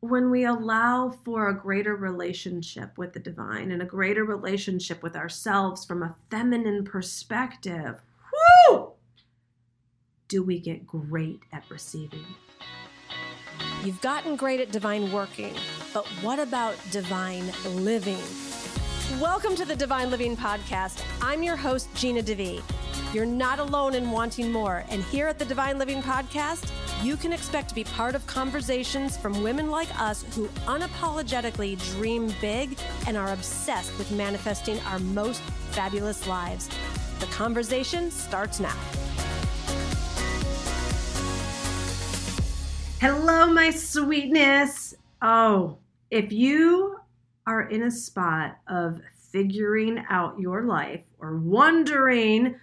when 0.00 0.30
we 0.30 0.44
allow 0.44 1.10
for 1.24 1.48
a 1.48 1.54
greater 1.54 1.96
relationship 1.96 2.96
with 2.96 3.12
the 3.12 3.18
divine 3.18 3.72
and 3.72 3.82
a 3.82 3.86
greater 3.86 4.24
relationship 4.24 5.02
with 5.02 5.16
ourselves 5.16 5.84
from 5.84 6.04
a 6.04 6.14
feminine 6.30 6.84
perspective, 6.84 8.00
whoo, 8.70 8.92
do 10.28 10.42
we 10.42 10.60
get 10.60 10.86
great 10.86 11.40
at 11.52 11.64
receiving. 11.68 12.24
You've 13.82 14.00
gotten 14.00 14.36
great 14.36 14.60
at 14.60 14.70
divine 14.70 15.10
working, 15.10 15.54
but 15.92 16.06
what 16.22 16.38
about 16.38 16.76
divine 16.92 17.50
living? 17.64 18.22
Welcome 19.20 19.56
to 19.56 19.64
the 19.64 19.74
Divine 19.74 20.10
Living 20.10 20.36
Podcast. 20.36 21.02
I'm 21.20 21.42
your 21.42 21.56
host, 21.56 21.88
Gina 21.96 22.22
DeVee. 22.22 22.62
You're 23.12 23.26
not 23.26 23.58
alone 23.58 23.94
in 23.94 24.10
wanting 24.12 24.52
more, 24.52 24.84
and 24.90 25.02
here 25.04 25.26
at 25.26 25.40
the 25.40 25.44
Divine 25.44 25.78
Living 25.78 26.02
Podcast, 26.02 26.70
you 27.02 27.16
can 27.16 27.32
expect 27.32 27.68
to 27.68 27.74
be 27.74 27.84
part 27.84 28.14
of 28.14 28.26
conversations 28.26 29.16
from 29.16 29.42
women 29.42 29.70
like 29.70 29.88
us 30.00 30.24
who 30.34 30.48
unapologetically 30.66 31.80
dream 31.92 32.32
big 32.40 32.76
and 33.06 33.16
are 33.16 33.32
obsessed 33.32 33.96
with 33.98 34.10
manifesting 34.12 34.80
our 34.80 34.98
most 34.98 35.40
fabulous 35.70 36.26
lives. 36.26 36.68
The 37.20 37.26
conversation 37.26 38.10
starts 38.10 38.58
now. 38.58 38.76
Hello, 43.00 43.46
my 43.52 43.70
sweetness. 43.70 44.94
Oh, 45.22 45.78
if 46.10 46.32
you 46.32 46.98
are 47.46 47.62
in 47.62 47.84
a 47.84 47.90
spot 47.90 48.58
of 48.68 49.00
figuring 49.30 50.04
out 50.10 50.40
your 50.40 50.64
life 50.64 51.02
or 51.20 51.36
wondering 51.38 52.56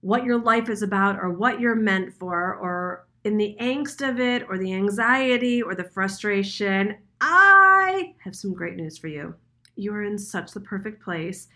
what 0.00 0.24
your 0.24 0.38
life 0.38 0.68
is 0.68 0.82
about 0.82 1.18
or 1.18 1.30
what 1.30 1.60
you're 1.60 1.74
meant 1.74 2.12
for 2.14 2.54
or 2.54 3.05
in 3.26 3.36
the 3.36 3.56
angst 3.60 4.08
of 4.08 4.20
it 4.20 4.46
or 4.48 4.56
the 4.56 4.72
anxiety 4.72 5.60
or 5.60 5.74
the 5.74 5.82
frustration, 5.82 6.96
I 7.20 8.14
have 8.18 8.36
some 8.36 8.54
great 8.54 8.76
news 8.76 8.96
for 8.96 9.08
you. 9.08 9.34
You 9.74 9.92
are 9.94 10.04
in 10.04 10.16
such 10.16 10.52
the 10.52 10.60
perfect 10.60 11.02
place. 11.02 11.48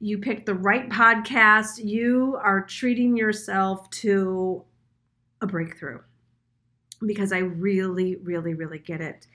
You 0.00 0.18
picked 0.18 0.44
the 0.44 0.54
right 0.54 0.86
podcast. 0.90 1.82
You 1.82 2.38
are 2.42 2.60
treating 2.60 3.16
yourself 3.16 3.88
to 3.90 4.62
a 5.40 5.46
breakthrough 5.46 6.00
because 7.06 7.32
I 7.32 7.38
really, 7.38 8.16
really, 8.16 8.52
really 8.52 8.78
get 8.78 9.00
it. 9.00 9.26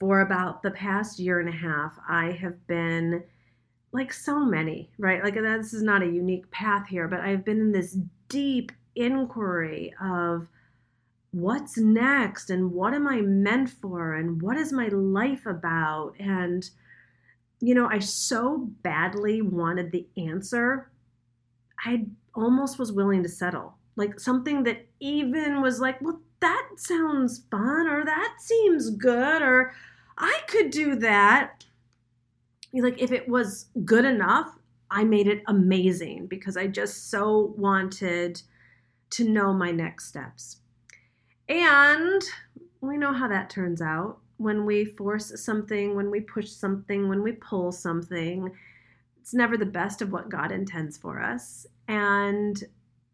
For 0.00 0.22
about 0.22 0.64
the 0.64 0.72
past 0.72 1.20
year 1.20 1.38
and 1.38 1.48
a 1.48 1.52
half, 1.52 1.96
I 2.08 2.32
have 2.32 2.66
been 2.66 3.22
like 3.92 4.12
so 4.12 4.44
many, 4.44 4.90
right? 4.98 5.22
Like 5.22 5.36
uh, 5.36 5.42
this 5.42 5.72
is 5.72 5.84
not 5.84 6.02
a 6.02 6.06
unique 6.06 6.50
path 6.50 6.88
here, 6.88 7.06
but 7.06 7.20
I've 7.20 7.44
been 7.44 7.60
in 7.60 7.70
this 7.70 7.96
deep 8.28 8.72
inquiry 8.96 9.94
of 10.02 10.48
what's 11.32 11.76
next 11.78 12.50
and 12.50 12.72
what 12.72 12.94
am 12.94 13.08
I 13.08 13.20
meant 13.22 13.70
for 13.70 14.14
and 14.14 14.40
what 14.40 14.56
is 14.56 14.72
my 14.72 14.88
life 14.88 15.46
about? 15.46 16.14
And, 16.18 16.68
you 17.60 17.74
know, 17.74 17.88
I 17.88 17.98
so 17.98 18.68
badly 18.82 19.42
wanted 19.42 19.90
the 19.90 20.06
answer, 20.16 20.90
I 21.84 22.06
almost 22.34 22.78
was 22.78 22.92
willing 22.92 23.22
to 23.22 23.28
settle. 23.28 23.74
Like 23.96 24.20
something 24.20 24.62
that 24.64 24.86
even 25.00 25.60
was 25.60 25.80
like, 25.80 26.00
well, 26.00 26.20
that 26.40 26.68
sounds 26.76 27.44
fun, 27.50 27.86
or 27.86 28.04
that 28.04 28.34
seems 28.40 28.90
good, 28.90 29.42
or 29.42 29.72
I 30.18 30.40
could 30.48 30.70
do 30.70 30.96
that. 30.96 31.64
Like, 32.72 33.00
if 33.00 33.12
it 33.12 33.28
was 33.28 33.66
good 33.84 34.04
enough, 34.04 34.58
I 34.90 35.04
made 35.04 35.28
it 35.28 35.42
amazing 35.46 36.26
because 36.26 36.56
I 36.56 36.66
just 36.66 37.10
so 37.10 37.54
wanted 37.56 38.42
to 39.10 39.28
know 39.28 39.52
my 39.52 39.70
next 39.70 40.08
steps. 40.08 40.61
And 41.52 42.22
we 42.80 42.96
know 42.96 43.12
how 43.12 43.28
that 43.28 43.50
turns 43.50 43.82
out. 43.82 44.18
When 44.38 44.64
we 44.64 44.86
force 44.86 45.38
something, 45.44 45.94
when 45.94 46.10
we 46.10 46.20
push 46.20 46.48
something, 46.48 47.10
when 47.10 47.22
we 47.22 47.32
pull 47.32 47.72
something, 47.72 48.50
it's 49.20 49.34
never 49.34 49.58
the 49.58 49.66
best 49.66 50.00
of 50.00 50.10
what 50.10 50.30
God 50.30 50.50
intends 50.50 50.96
for 50.96 51.20
us. 51.20 51.66
And 51.86 52.64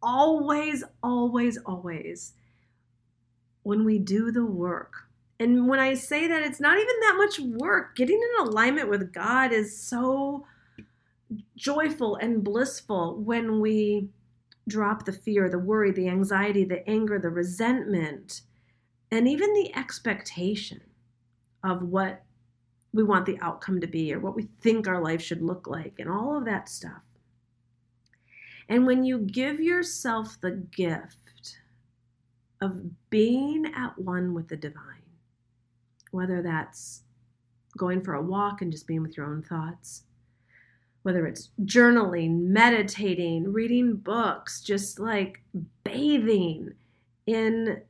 always, 0.01 0.85
always, 1.03 1.59
always, 1.67 2.35
when 3.65 3.85
we 3.85 3.99
do 3.99 4.31
the 4.31 4.47
work, 4.47 4.93
and 5.41 5.69
when 5.69 5.81
I 5.81 5.95
say 5.95 6.29
that, 6.29 6.43
it's 6.43 6.61
not 6.61 6.79
even 6.79 7.01
that 7.01 7.15
much 7.17 7.41
work. 7.41 7.97
Getting 7.97 8.21
in 8.21 8.47
alignment 8.47 8.89
with 8.89 9.13
God 9.13 9.53
is 9.53 9.77
so 9.77 10.47
joyful 11.57 12.15
and 12.15 12.45
blissful 12.45 13.17
when 13.17 13.61
we 13.61 14.11
drop 14.69 15.05
the 15.05 15.13
fear, 15.13 15.49
the 15.49 15.59
worry, 15.59 15.91
the 15.91 16.09
anxiety, 16.09 16.65
the 16.65 16.89
anger, 16.89 17.19
the 17.19 17.31
resentment, 17.31 18.43
and 19.11 19.27
even 19.27 19.53
the 19.55 19.75
expectation 19.77 20.81
of 21.65 21.83
what 21.83 22.23
we 22.93 23.03
want 23.03 23.27
the 23.27 23.39
outcome 23.41 23.81
to 23.81 23.87
be 23.87 24.13
or 24.13 24.21
what 24.21 24.37
we 24.37 24.49
think 24.61 24.87
our 24.87 25.03
life 25.03 25.21
should 25.21 25.43
look 25.43 25.67
like, 25.67 25.95
and 25.99 26.09
all 26.09 26.37
of 26.37 26.45
that 26.45 26.69
stuff. 26.69 27.03
And 28.69 28.87
when 28.87 29.05
you 29.05 29.19
give 29.19 29.61
yourself 29.61 30.39
the 30.41 30.51
gift 30.51 31.59
of 32.61 32.83
being 33.09 33.73
at 33.75 33.99
one 33.99 34.35
with 34.35 34.49
the 34.49 34.57
divine, 34.57 35.03
whether 36.11 36.43
that's 36.43 37.03
going 37.77 38.03
for 38.03 38.15
a 38.15 38.23
walk 38.23 38.63
and 38.63 38.73
just 38.73 38.87
being 38.87 39.03
with 39.03 39.17
your 39.17 39.27
own 39.27 39.43
thoughts, 39.43 40.05
whether 41.09 41.27
it's 41.27 41.49
journaling, 41.65 42.39
meditating, 42.49 43.51
reading 43.51 43.97
books, 43.97 44.61
just 44.61 45.01
like 45.01 45.43
bathing 45.83 46.71
in 47.27 47.81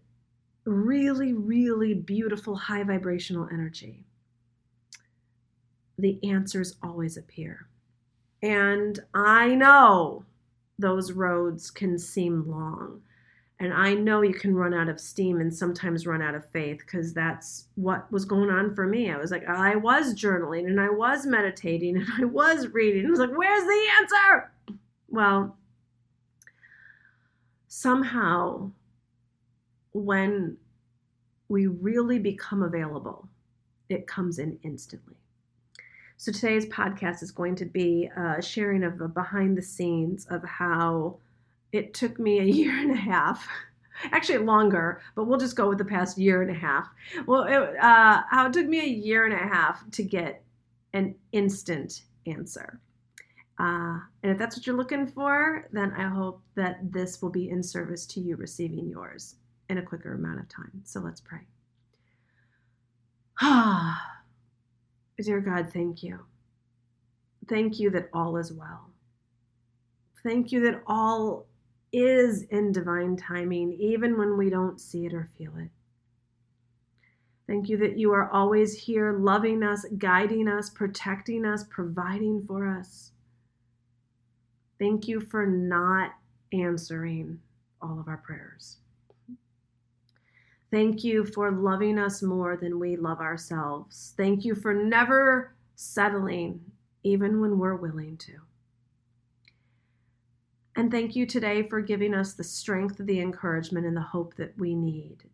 really, 0.65 1.33
really 1.33 1.95
beautiful 1.95 2.55
high 2.55 2.85
vibrational 2.85 3.49
energy, 3.53 4.05
the 5.99 6.21
answers 6.23 6.77
always 6.81 7.17
appear. 7.17 7.67
And 8.41 9.01
I 9.13 9.57
know 9.57 10.25
those 10.79 11.11
roads 11.11 11.73
can 11.73 11.99
seem 11.99 12.49
long. 12.49 13.03
And 13.61 13.75
I 13.75 13.93
know 13.95 14.23
you 14.23 14.35
can 14.35 14.55
run 14.55 14.73
out 14.73 14.89
of 14.89 15.01
steam 15.01 15.41
and 15.41 15.53
sometimes 15.53 16.07
run 16.07 16.23
out 16.23 16.37
of 16.37 16.49
faith 16.51 16.79
because 16.79 17.13
that's 17.13 17.67
what 17.75 18.11
was 18.13 18.25
going 18.25 18.51
on 18.51 18.73
for 18.75 18.87
me. 18.87 19.11
I 19.11 19.17
was 19.17 19.33
like, 19.33 19.49
I 19.49 19.75
was 19.75 20.15
journaling 20.15 20.67
and 20.67 20.81
I 20.81 20.89
was 20.89 21.27
meditating 21.27 21.97
and 21.97 22.07
I 22.19 22.25
was 22.25 22.69
reading. 22.69 23.07
I 23.07 23.11
was 23.11 23.19
like, 23.19 23.37
where's 23.37 23.65
the 23.65 23.87
answer? 24.01 24.53
Well, 25.09 25.57
somehow, 27.67 28.71
when 29.93 30.57
we 31.49 31.67
really 31.67 32.21
become 32.21 32.63
available, 32.63 33.29
it 33.89 34.07
comes 34.07 34.39
in 34.39 34.59
instantly. 34.63 35.17
So 36.17 36.31
today's 36.31 36.67
podcast 36.67 37.23
is 37.23 37.31
going 37.33 37.57
to 37.57 37.65
be 37.65 38.11
a 38.17 38.41
sharing 38.41 38.85
of 38.85 39.01
a 39.01 39.09
behind 39.09 39.57
the 39.57 39.63
scenes 39.63 40.27
of 40.27 40.45
how 40.45 41.17
it 41.73 41.95
took 41.95 42.19
me 42.19 42.41
a 42.41 42.45
year 42.61 42.77
and 42.79 42.93
a 42.93 42.97
half 42.97 43.49
actually 44.13 44.39
longer 44.39 45.01
but 45.15 45.25
we'll 45.25 45.39
just 45.39 45.57
go 45.57 45.69
with 45.69 45.79
the 45.79 45.85
past 45.85 46.19
year 46.19 46.43
and 46.43 46.51
a 46.51 46.59
half. 46.59 46.89
Well 47.27 47.45
it, 47.45 47.77
uh, 47.79 48.23
how 48.31 48.47
it 48.47 48.53
took 48.53 48.67
me 48.67 48.81
a 48.81 48.89
year 48.89 49.25
and 49.27 49.35
a 49.35 49.55
half 49.55 49.91
to 49.93 50.03
get 50.03 50.43
an 50.93 51.15
instant 51.33 52.03
answer. 52.27 52.81
Uh, 53.59 53.99
and 54.23 54.33
if 54.33 54.39
that's 54.39 54.57
what 54.57 54.67
you're 54.67 54.77
looking 54.77 55.05
for 55.05 55.69
then 55.73 55.93
i 55.99 56.07
hope 56.07 56.41
that 56.55 56.79
this 56.93 57.21
will 57.21 57.31
be 57.31 57.51
in 57.51 57.61
service 57.61 58.07
to 58.07 58.21
you 58.21 58.37
receiving 58.37 58.89
yours 58.89 59.35
in 59.69 59.79
a 59.79 59.83
quicker 59.83 60.15
amount 60.15 60.41
of 60.41 60.49
time. 60.49 60.81
So 60.85 61.01
let's 61.01 61.21
pray. 61.21 61.41
Ah 63.41 64.21
dear 65.23 65.41
god 65.41 65.73
thank 65.73 66.03
you. 66.03 66.21
Thank 67.49 67.79
you 67.81 67.91
that 67.91 68.11
all 68.13 68.37
is 68.37 68.53
well. 68.53 68.91
Thank 70.23 70.53
you 70.53 70.61
that 70.61 70.83
all 70.87 71.47
is 71.93 72.43
in 72.45 72.73
divine 72.73 73.17
timing, 73.17 73.73
even 73.73 74.19
when 74.19 74.37
we 74.37 74.51
don't 74.51 74.81
see 74.81 75.07
it 75.07 75.15
or 75.15 75.31
feel 75.39 75.53
it. 75.57 75.71
Thank 77.47 77.71
you 77.71 77.79
that 77.79 77.99
you 77.99 78.13
are 78.13 78.31
always 78.31 78.75
here, 78.75 79.15
loving 79.19 79.63
us, 79.63 79.87
guiding 79.97 80.49
us, 80.49 80.69
protecting 80.69 81.47
us, 81.47 81.65
providing 81.71 82.45
for 82.47 82.69
us. 82.69 83.13
Thank 84.79 85.09
you 85.09 85.21
for 85.21 85.47
not 85.47 86.11
answering 86.53 87.41
all 87.81 87.99
of 87.99 88.07
our 88.07 88.19
prayers. 88.19 88.77
Thank 90.71 91.03
you 91.03 91.25
for 91.25 91.51
loving 91.51 91.99
us 91.99 92.23
more 92.23 92.57
than 92.57 92.79
we 92.79 92.97
love 92.97 93.21
ourselves. 93.21 94.13
Thank 94.19 94.45
you 94.45 94.55
for 94.55 94.75
never 94.75 95.55
settling, 95.77 96.61
even 97.03 97.41
when 97.41 97.59
we're 97.59 97.77
willing 97.77 98.19
to. 98.19 98.33
And 100.79 100.93
thank 100.93 101.17
you 101.17 101.27
today 101.27 101.69
for 101.69 101.81
giving 101.81 102.15
us 102.15 102.35
the 102.35 102.45
strength, 102.45 102.99
the 103.01 103.19
encouragement, 103.19 103.85
and 103.85 103.97
the 103.97 104.01
hope 104.01 104.37
that 104.37 104.57
we 104.57 104.77
need 104.77 105.25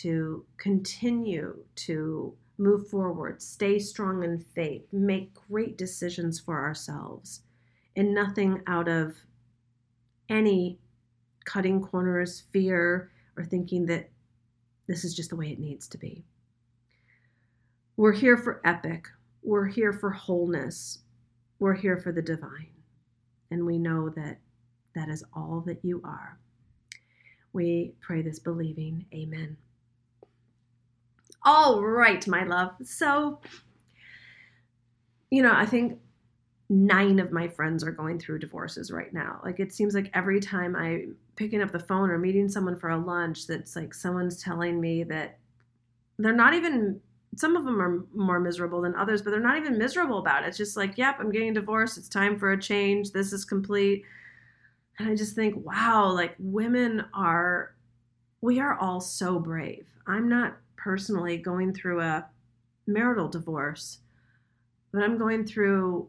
to 0.00 0.46
continue 0.56 1.54
to 1.74 2.34
move 2.56 2.88
forward, 2.88 3.42
stay 3.42 3.78
strong 3.78 4.24
in 4.24 4.38
faith, 4.38 4.86
make 4.92 5.34
great 5.50 5.76
decisions 5.76 6.40
for 6.40 6.64
ourselves, 6.64 7.42
and 7.94 8.14
nothing 8.14 8.62
out 8.66 8.88
of 8.88 9.16
any 10.30 10.78
cutting 11.44 11.82
corners, 11.82 12.44
fear, 12.50 13.10
or 13.36 13.44
thinking 13.44 13.84
that 13.84 14.08
this 14.86 15.04
is 15.04 15.14
just 15.14 15.28
the 15.28 15.36
way 15.36 15.50
it 15.50 15.60
needs 15.60 15.86
to 15.88 15.98
be. 15.98 16.24
We're 17.98 18.12
here 18.12 18.38
for 18.38 18.62
epic. 18.64 19.08
We're 19.42 19.66
here 19.66 19.92
for 19.92 20.08
wholeness. 20.08 21.00
We're 21.58 21.74
here 21.74 21.98
for 21.98 22.12
the 22.12 22.22
divine. 22.22 22.70
And 23.50 23.66
we 23.66 23.78
know 23.78 24.08
that 24.08 24.38
that 24.96 25.08
is 25.08 25.22
all 25.34 25.62
that 25.66 25.78
you 25.84 26.00
are. 26.04 26.38
We 27.52 27.94
pray 28.00 28.22
this 28.22 28.40
believing. 28.40 29.06
Amen. 29.14 29.56
All 31.44 31.80
right, 31.80 32.26
my 32.26 32.42
love. 32.42 32.72
So, 32.82 33.40
you 35.30 35.42
know, 35.42 35.52
I 35.54 35.64
think 35.64 36.00
nine 36.68 37.20
of 37.20 37.30
my 37.30 37.46
friends 37.46 37.84
are 37.84 37.92
going 37.92 38.18
through 38.18 38.40
divorces 38.40 38.90
right 38.90 39.12
now. 39.12 39.40
Like 39.44 39.60
it 39.60 39.72
seems 39.72 39.94
like 39.94 40.10
every 40.14 40.40
time 40.40 40.74
I'm 40.74 41.14
picking 41.36 41.62
up 41.62 41.70
the 41.70 41.78
phone 41.78 42.10
or 42.10 42.18
meeting 42.18 42.48
someone 42.48 42.76
for 42.76 42.90
a 42.90 42.98
lunch, 42.98 43.46
that's 43.46 43.76
like 43.76 43.94
someone's 43.94 44.42
telling 44.42 44.80
me 44.80 45.04
that 45.04 45.38
they're 46.18 46.34
not 46.34 46.54
even 46.54 47.00
some 47.36 47.54
of 47.54 47.64
them 47.64 47.80
are 47.80 48.04
more 48.14 48.40
miserable 48.40 48.80
than 48.80 48.94
others, 48.94 49.20
but 49.20 49.30
they're 49.30 49.40
not 49.40 49.58
even 49.58 49.76
miserable 49.76 50.18
about 50.18 50.42
it. 50.42 50.48
It's 50.48 50.56
just 50.56 50.76
like, 50.76 50.96
yep, 50.96 51.18
I'm 51.20 51.30
getting 51.30 51.52
divorced. 51.52 51.98
It's 51.98 52.08
time 52.08 52.38
for 52.38 52.52
a 52.52 52.60
change. 52.60 53.12
This 53.12 53.32
is 53.32 53.44
complete. 53.44 54.04
And 54.98 55.08
I 55.08 55.14
just 55.14 55.34
think, 55.34 55.54
wow, 55.64 56.10
like 56.10 56.34
women 56.38 57.04
are, 57.12 57.74
we 58.40 58.60
are 58.60 58.78
all 58.78 59.00
so 59.00 59.38
brave. 59.38 59.86
I'm 60.06 60.28
not 60.28 60.56
personally 60.76 61.36
going 61.36 61.74
through 61.74 62.00
a 62.00 62.26
marital 62.86 63.28
divorce, 63.28 63.98
but 64.92 65.02
I'm 65.02 65.18
going 65.18 65.44
through 65.44 66.08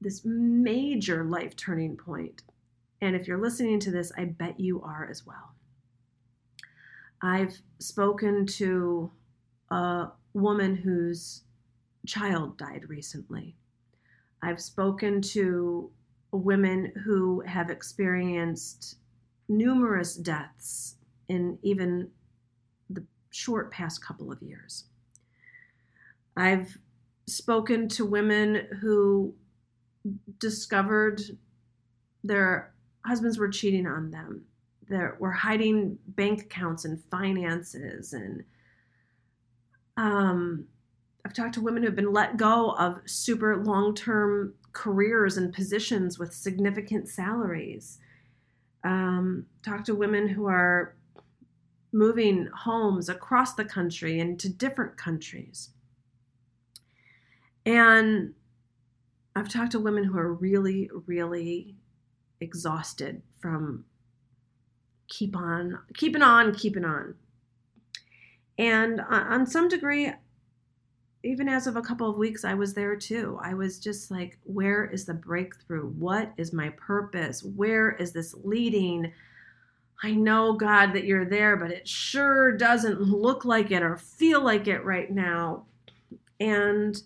this 0.00 0.22
major 0.24 1.24
life 1.24 1.56
turning 1.56 1.96
point. 1.96 2.42
And 3.00 3.16
if 3.16 3.26
you're 3.26 3.40
listening 3.40 3.80
to 3.80 3.90
this, 3.90 4.12
I 4.16 4.24
bet 4.24 4.60
you 4.60 4.82
are 4.82 5.08
as 5.10 5.24
well. 5.24 5.54
I've 7.22 7.56
spoken 7.78 8.46
to 8.46 9.10
a 9.70 10.08
woman 10.34 10.76
whose 10.76 11.42
child 12.06 12.58
died 12.58 12.84
recently. 12.88 13.56
I've 14.42 14.60
spoken 14.60 15.22
to 15.22 15.90
women 16.32 16.92
who 17.04 17.40
have 17.40 17.70
experienced 17.70 18.96
numerous 19.48 20.16
deaths 20.16 20.96
in 21.28 21.58
even 21.62 22.10
the 22.90 23.04
short 23.30 23.70
past 23.70 24.04
couple 24.04 24.30
of 24.32 24.42
years. 24.42 24.84
I've 26.36 26.78
spoken 27.26 27.88
to 27.90 28.04
women 28.04 28.66
who 28.80 29.34
discovered 30.38 31.22
their 32.22 32.74
husbands 33.04 33.38
were 33.38 33.48
cheating 33.48 33.86
on 33.86 34.10
them. 34.10 34.44
They 34.88 35.00
were 35.18 35.32
hiding 35.32 35.98
bank 36.06 36.42
accounts 36.42 36.84
and 36.84 37.02
finances 37.10 38.12
and 38.12 38.44
um, 39.96 40.66
I've 41.24 41.32
talked 41.32 41.54
to 41.54 41.60
women 41.60 41.82
who 41.82 41.88
have 41.88 41.96
been 41.96 42.12
let 42.12 42.36
go 42.36 42.70
of 42.72 43.00
super 43.06 43.56
long 43.64 43.94
term 43.94 44.54
careers 44.76 45.38
and 45.38 45.54
positions 45.54 46.18
with 46.18 46.34
significant 46.34 47.08
salaries. 47.08 47.98
Um, 48.84 49.46
talk 49.64 49.84
to 49.84 49.94
women 49.94 50.28
who 50.28 50.46
are 50.46 50.94
moving 51.92 52.46
homes 52.54 53.08
across 53.08 53.54
the 53.54 53.64
country 53.64 54.20
and 54.20 54.38
to 54.38 54.50
different 54.50 54.98
countries. 54.98 55.70
And 57.64 58.34
I've 59.34 59.48
talked 59.48 59.72
to 59.72 59.80
women 59.80 60.04
who 60.04 60.18
are 60.18 60.34
really, 60.34 60.90
really 61.06 61.74
exhausted 62.42 63.22
from 63.40 63.86
keep 65.08 65.34
on, 65.34 65.78
keeping 65.94 66.22
on, 66.22 66.54
keeping 66.54 66.84
on. 66.84 67.14
And 68.58 69.00
on 69.00 69.46
some 69.46 69.68
degree, 69.68 70.12
even 71.26 71.48
as 71.48 71.66
of 71.66 71.76
a 71.76 71.82
couple 71.82 72.08
of 72.08 72.16
weeks, 72.16 72.44
I 72.44 72.54
was 72.54 72.72
there 72.72 72.96
too. 72.96 73.38
I 73.42 73.54
was 73.54 73.78
just 73.78 74.10
like, 74.10 74.38
where 74.44 74.86
is 74.86 75.04
the 75.04 75.14
breakthrough? 75.14 75.88
What 75.90 76.32
is 76.36 76.52
my 76.52 76.70
purpose? 76.70 77.42
Where 77.42 77.92
is 77.92 78.12
this 78.12 78.34
leading? 78.44 79.12
I 80.02 80.12
know, 80.12 80.52
God, 80.52 80.92
that 80.92 81.04
you're 81.04 81.24
there, 81.24 81.56
but 81.56 81.70
it 81.70 81.88
sure 81.88 82.56
doesn't 82.56 83.00
look 83.00 83.44
like 83.44 83.70
it 83.70 83.82
or 83.82 83.96
feel 83.96 84.42
like 84.42 84.68
it 84.68 84.84
right 84.84 85.10
now. 85.10 85.64
And 86.38 86.96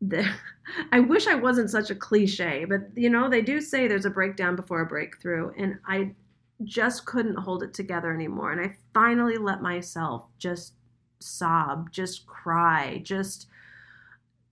the, 0.00 0.28
I 0.92 1.00
wish 1.00 1.26
I 1.26 1.34
wasn't 1.34 1.70
such 1.70 1.90
a 1.90 1.94
cliche, 1.94 2.64
but 2.64 2.80
you 2.96 3.10
know, 3.10 3.28
they 3.28 3.42
do 3.42 3.60
say 3.60 3.86
there's 3.86 4.06
a 4.06 4.10
breakdown 4.10 4.56
before 4.56 4.80
a 4.80 4.86
breakthrough. 4.86 5.52
And 5.56 5.78
I 5.86 6.14
just 6.64 7.04
couldn't 7.06 7.36
hold 7.36 7.62
it 7.62 7.74
together 7.74 8.12
anymore. 8.12 8.52
And 8.52 8.60
I 8.60 8.76
finally 8.94 9.36
let 9.36 9.62
myself 9.62 10.26
just 10.38 10.74
sob, 11.22 11.90
just 11.92 12.26
cry, 12.26 13.00
just 13.02 13.46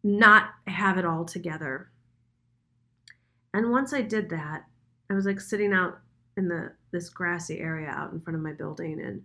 not 0.02 0.50
have 0.66 0.98
it 0.98 1.04
all 1.04 1.24
together. 1.24 1.90
And 3.52 3.70
once 3.70 3.92
I 3.92 4.02
did 4.02 4.30
that, 4.30 4.64
I 5.10 5.14
was 5.14 5.26
like 5.26 5.40
sitting 5.40 5.72
out 5.72 5.98
in 6.36 6.48
the 6.48 6.72
this 6.92 7.08
grassy 7.08 7.60
area 7.60 7.88
out 7.88 8.12
in 8.12 8.20
front 8.20 8.36
of 8.36 8.42
my 8.42 8.52
building 8.52 9.00
and 9.00 9.22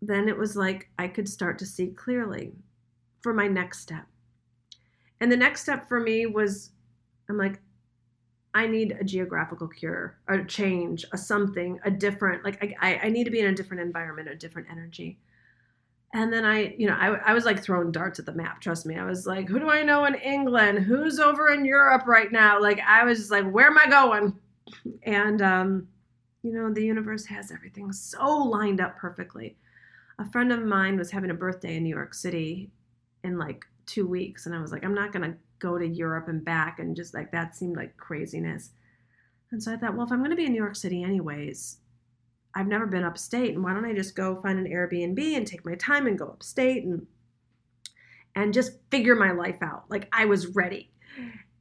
then 0.00 0.28
it 0.28 0.36
was 0.36 0.56
like 0.56 0.88
I 0.98 1.08
could 1.08 1.28
start 1.28 1.58
to 1.58 1.66
see 1.66 1.88
clearly 1.88 2.52
for 3.22 3.32
my 3.34 3.48
next 3.48 3.80
step. 3.80 4.06
And 5.20 5.32
the 5.32 5.36
next 5.36 5.62
step 5.62 5.88
for 5.88 6.00
me 6.00 6.26
was 6.26 6.70
I'm 7.28 7.38
like 7.38 7.60
I 8.56 8.66
need 8.66 8.96
a 8.98 9.04
geographical 9.04 9.68
cure, 9.68 10.16
a 10.28 10.42
change, 10.42 11.04
a 11.12 11.18
something, 11.18 11.78
a 11.84 11.90
different, 11.90 12.42
like 12.42 12.74
I, 12.80 13.00
I 13.02 13.08
need 13.10 13.24
to 13.24 13.30
be 13.30 13.40
in 13.40 13.48
a 13.48 13.54
different 13.54 13.82
environment, 13.82 14.30
a 14.30 14.34
different 14.34 14.68
energy. 14.70 15.18
And 16.16 16.32
then 16.32 16.46
I, 16.46 16.74
you 16.78 16.86
know, 16.86 16.94
I, 16.94 17.08
I 17.30 17.34
was 17.34 17.44
like 17.44 17.62
throwing 17.62 17.92
darts 17.92 18.18
at 18.18 18.24
the 18.24 18.32
map. 18.32 18.62
Trust 18.62 18.86
me. 18.86 18.96
I 18.96 19.04
was 19.04 19.26
like, 19.26 19.50
who 19.50 19.58
do 19.58 19.68
I 19.68 19.82
know 19.82 20.06
in 20.06 20.14
England? 20.14 20.78
Who's 20.78 21.18
over 21.18 21.52
in 21.52 21.66
Europe 21.66 22.06
right 22.06 22.32
now? 22.32 22.58
Like, 22.58 22.80
I 22.80 23.04
was 23.04 23.18
just 23.18 23.30
like, 23.30 23.44
where 23.50 23.66
am 23.66 23.76
I 23.76 23.86
going? 23.86 24.34
And, 25.02 25.42
um, 25.42 25.88
you 26.42 26.54
know, 26.54 26.72
the 26.72 26.82
universe 26.82 27.26
has 27.26 27.52
everything 27.52 27.92
so 27.92 28.26
lined 28.34 28.80
up 28.80 28.96
perfectly. 28.96 29.58
A 30.18 30.24
friend 30.30 30.52
of 30.52 30.64
mine 30.64 30.96
was 30.96 31.10
having 31.10 31.30
a 31.30 31.34
birthday 31.34 31.76
in 31.76 31.82
New 31.82 31.94
York 31.94 32.14
City 32.14 32.70
in 33.22 33.36
like 33.36 33.66
two 33.84 34.06
weeks. 34.06 34.46
And 34.46 34.54
I 34.54 34.62
was 34.62 34.72
like, 34.72 34.86
I'm 34.86 34.94
not 34.94 35.12
going 35.12 35.30
to 35.30 35.36
go 35.58 35.76
to 35.76 35.86
Europe 35.86 36.28
and 36.28 36.42
back. 36.42 36.78
And 36.78 36.96
just 36.96 37.12
like 37.12 37.30
that 37.32 37.54
seemed 37.54 37.76
like 37.76 37.94
craziness. 37.98 38.70
And 39.50 39.62
so 39.62 39.70
I 39.70 39.76
thought, 39.76 39.94
well, 39.94 40.06
if 40.06 40.12
I'm 40.12 40.20
going 40.20 40.30
to 40.30 40.36
be 40.36 40.46
in 40.46 40.52
New 40.52 40.62
York 40.62 40.76
City 40.76 41.02
anyways, 41.02 41.76
I've 42.56 42.66
never 42.66 42.86
been 42.86 43.04
upstate. 43.04 43.54
And 43.54 43.62
why 43.62 43.74
don't 43.74 43.84
I 43.84 43.92
just 43.92 44.16
go 44.16 44.40
find 44.40 44.58
an 44.58 44.72
Airbnb 44.72 45.36
and 45.36 45.46
take 45.46 45.66
my 45.66 45.74
time 45.74 46.06
and 46.06 46.18
go 46.18 46.26
upstate 46.26 46.84
and 46.84 47.06
and 48.34 48.52
just 48.52 48.72
figure 48.90 49.14
my 49.14 49.32
life 49.32 49.62
out. 49.62 49.84
Like 49.88 50.08
I 50.12 50.24
was 50.24 50.48
ready. 50.48 50.90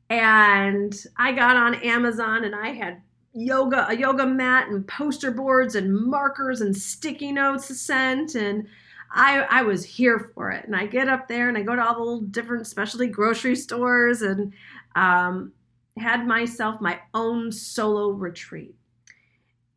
And 0.10 0.96
I 1.18 1.32
got 1.32 1.56
on 1.56 1.76
Amazon 1.76 2.44
and 2.44 2.56
I 2.56 2.70
had 2.70 3.02
yoga, 3.34 3.88
a 3.90 3.96
yoga 3.96 4.26
mat 4.26 4.68
and 4.70 4.88
poster 4.88 5.32
boards 5.32 5.76
and 5.76 5.94
markers 5.94 6.62
and 6.62 6.76
sticky 6.76 7.32
notes 7.32 7.68
to 7.68 7.76
send 7.76 8.36
and 8.36 8.68
I, 9.12 9.42
I 9.50 9.62
was 9.62 9.86
here 9.86 10.32
for 10.34 10.52
it. 10.52 10.66
And 10.66 10.76
I 10.76 10.88
get 10.88 11.08
up 11.08 11.28
there 11.28 11.48
and 11.48 11.58
I 11.58 11.62
go 11.62 11.76
to 11.76 11.82
all 11.82 11.94
the 11.94 12.00
little 12.00 12.22
different 12.22 12.68
specialty 12.68 13.08
grocery 13.08 13.56
stores 13.56 14.22
and 14.22 14.54
um, 14.96 15.54
had 15.98 16.28
myself 16.28 16.82
my 16.82 17.00
own 17.14 17.52
solo 17.52 18.10
retreat. 18.10 18.76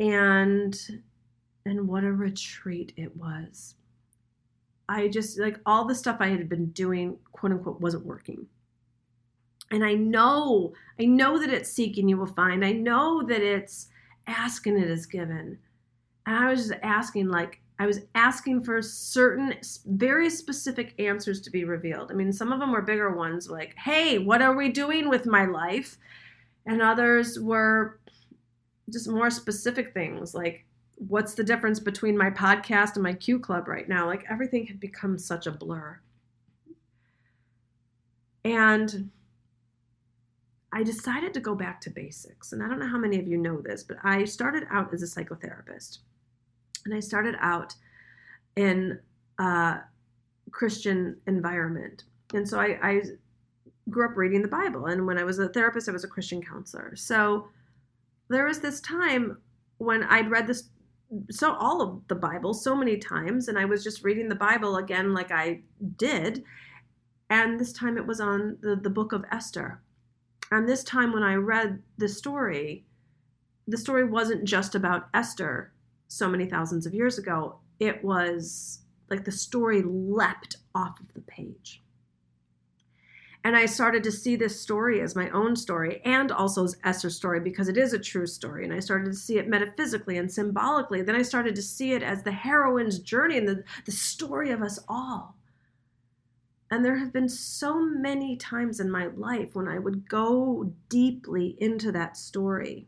And 0.01 0.77
and 1.69 1.87
what 1.87 2.05
a 2.05 2.13
retreat 2.13 2.93
it 2.97 3.15
was. 3.17 3.75
I 4.89 5.09
just 5.09 5.39
like 5.39 5.61
all 5.67 5.85
the 5.85 5.95
stuff 5.95 6.17
I 6.21 6.29
had 6.29 6.49
been 6.49 6.71
doing, 6.71 7.19
quote 7.33 7.53
unquote, 7.53 7.81
wasn't 7.81 8.07
working. 8.07 8.47
And 9.71 9.85
I 9.85 9.93
know, 9.95 10.73
I 10.99 11.05
know 11.05 11.39
that 11.39 11.53
it's 11.53 11.71
seeking 11.71 12.09
you 12.09 12.17
will 12.17 12.27
find. 12.27 12.65
I 12.65 12.73
know 12.73 13.23
that 13.23 13.43
it's 13.43 13.89
asking 14.27 14.79
it 14.79 14.89
is 14.89 15.05
given. 15.05 15.59
And 16.27 16.37
I 16.37 16.51
was 16.51 16.69
just 16.69 16.81
asking, 16.83 17.29
like, 17.29 17.61
I 17.79 17.87
was 17.87 18.01
asking 18.15 18.65
for 18.65 18.81
certain, 18.81 19.55
very 19.87 20.31
specific 20.31 20.95
answers 20.99 21.43
to 21.43 21.51
be 21.51 21.65
revealed. 21.65 22.11
I 22.11 22.15
mean, 22.15 22.33
some 22.33 22.51
of 22.51 22.61
them 22.61 22.73
were 22.73 22.83
bigger 22.83 23.15
ones, 23.15 23.51
like, 23.51 23.75
hey, 23.77 24.19
what 24.19 24.41
are 24.41 24.57
we 24.57 24.71
doing 24.71 25.11
with 25.11 25.27
my 25.27 25.45
life? 25.45 25.99
And 26.67 26.81
others 26.81 27.39
were 27.39 28.01
just 28.91 29.09
more 29.09 29.31
specific 29.31 29.93
things, 29.93 30.35
like, 30.35 30.65
what's 30.99 31.35
the 31.35 31.45
difference 31.45 31.81
between 31.81 32.19
my 32.19 32.31
podcast 32.31 32.95
and 32.95 33.03
my 33.03 33.13
Q 33.13 33.39
Club 33.39 33.69
right 33.69 33.89
now? 33.89 34.07
Like, 34.07 34.25
everything 34.29 34.67
had 34.67 34.81
become 34.81 35.19
such 35.19 35.47
a 35.47 35.53
blur. 35.53 36.01
And 38.45 39.11
I 40.73 40.83
decided 40.83 41.33
to 41.35 41.41
go 41.41 41.55
back 41.55 41.81
to 41.83 41.91
basics. 41.91 42.53
And 42.53 42.63
I 42.63 42.69
don't 42.69 42.79
know 42.79 42.89
how 42.89 42.99
many 42.99 43.19
of 43.19 43.27
you 43.27 43.39
know 43.39 43.61
this, 43.61 43.83
but 43.83 43.97
I 44.03 44.25
started 44.25 44.65
out 44.71 44.93
as 44.93 45.03
a 45.03 45.07
psychotherapist 45.07 45.99
and 46.85 46.95
I 46.95 47.01
started 47.01 47.37
out 47.41 47.75
in 48.57 48.99
a 49.39 49.79
Christian 50.51 51.17
environment. 51.27 52.05
And 52.35 52.47
so 52.49 52.61
I, 52.61 52.79
I 52.83 53.03
grew 53.89 54.09
up 54.09 54.17
reading 54.17 54.43
the 54.43 54.49
Bible. 54.49 54.87
And 54.87 55.07
when 55.07 55.19
I 55.19 55.25
was 55.25 55.39
a 55.39 55.49
therapist, 55.49 55.89
I 55.89 55.93
was 55.93 56.05
a 56.05 56.09
Christian 56.09 56.43
counselor. 56.43 56.95
So 56.97 57.49
there 58.29 58.47
was 58.47 58.61
this 58.61 58.81
time 58.81 59.39
when 59.79 60.03
I'd 60.05 60.31
read 60.31 60.47
this 60.47 60.69
so 61.31 61.55
all 61.55 61.81
of 61.81 62.07
the 62.09 62.15
Bible 62.15 62.55
so 62.55 62.75
many 62.75 62.99
times, 62.99 63.49
and 63.49 63.59
I 63.59 63.65
was 63.65 63.83
just 63.83 64.05
reading 64.05 64.29
the 64.29 64.35
Bible 64.35 64.77
again 64.77 65.15
like 65.15 65.31
I 65.31 65.63
did. 65.97 66.45
And 67.31 67.59
this 67.59 67.73
time 67.73 67.97
it 67.97 68.07
was 68.07 68.21
on 68.21 68.59
the, 68.61 68.77
the 68.77 68.91
book 68.91 69.13
of 69.13 69.25
Esther. 69.31 69.81
And 70.51 70.69
this 70.69 70.83
time 70.83 71.13
when 71.13 71.23
I 71.23 71.35
read 71.35 71.83
the 71.99 72.09
story, 72.09 72.85
the 73.67 73.77
story 73.77 74.05
wasn't 74.05 74.45
just 74.45 74.75
about 74.75 75.09
Esther 75.13 75.73
so 76.09 76.29
many 76.29 76.47
thousands 76.47 76.87
of 76.87 76.95
years 76.95 77.19
ago. 77.19 77.59
It 77.79 78.03
was 78.03 78.81
like 79.11 79.25
the 79.25 79.33
story 79.33 79.83
leapt 79.83 80.57
off 80.75 80.99
of 81.01 81.13
the 81.13 81.21
page. 81.21 81.83
And 83.45 83.57
I 83.57 83.67
started 83.67 84.03
to 84.05 84.13
see 84.13 84.37
this 84.37 84.61
story 84.61 85.01
as 85.01 85.15
my 85.15 85.31
own 85.31 85.57
story 85.57 86.03
and 86.05 86.33
also 86.33 86.65
as 86.65 86.77
Esther's 86.85 87.17
story 87.17 87.41
because 87.41 87.69
it 87.69 87.79
is 87.79 87.93
a 87.93 87.99
true 87.99 88.27
story. 88.27 88.65
And 88.65 88.73
I 88.73 88.81
started 88.81 89.07
to 89.07 89.17
see 89.17 89.39
it 89.39 89.49
metaphysically 89.49 90.19
and 90.19 90.31
symbolically. 90.31 91.03
Then 91.03 91.15
I 91.15 91.23
started 91.23 91.55
to 91.55 91.63
see 91.63 91.93
it 91.93 92.03
as 92.03 92.23
the 92.23 92.33
heroine's 92.33 92.99
journey 92.99 93.39
and 93.39 93.49
the, 93.49 93.65
the 93.87 93.93
story 93.93 94.51
of 94.51 94.61
us 94.61 94.79
all. 94.89 95.37
And 96.71 96.85
there 96.85 96.97
have 96.97 97.13
been 97.13 97.29
so 97.29 97.81
many 97.81 98.37
times 98.37 98.81
in 98.81 98.91
my 98.91 99.07
life 99.07 99.55
when 99.55 99.69
I 99.69 99.79
would 99.79 100.09
go 100.09 100.73
deeply 100.89 101.57
into 101.61 101.93
that 101.93 102.17
story 102.17 102.87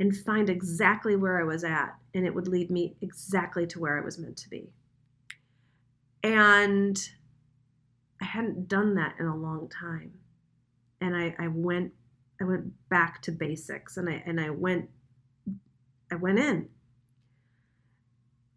and 0.00 0.16
find 0.16 0.48
exactly 0.48 1.14
where 1.14 1.38
I 1.38 1.44
was 1.44 1.62
at, 1.62 1.94
and 2.14 2.26
it 2.26 2.34
would 2.34 2.48
lead 2.48 2.70
me 2.70 2.96
exactly 3.02 3.66
to 3.66 3.78
where 3.78 3.98
I 3.98 4.04
was 4.04 4.18
meant 4.18 4.38
to 4.38 4.48
be. 4.48 4.72
And 6.22 6.98
I 8.20 8.24
hadn't 8.24 8.68
done 8.68 8.94
that 8.96 9.14
in 9.18 9.26
a 9.26 9.36
long 9.36 9.68
time. 9.68 10.12
And 11.00 11.16
I, 11.16 11.34
I 11.38 11.48
went 11.48 11.92
I 12.40 12.44
went 12.44 12.72
back 12.88 13.20
to 13.22 13.32
basics 13.32 13.96
and 13.96 14.08
I 14.08 14.22
and 14.26 14.40
I 14.40 14.50
went 14.50 14.88
I 16.12 16.16
went 16.16 16.38
in. 16.38 16.68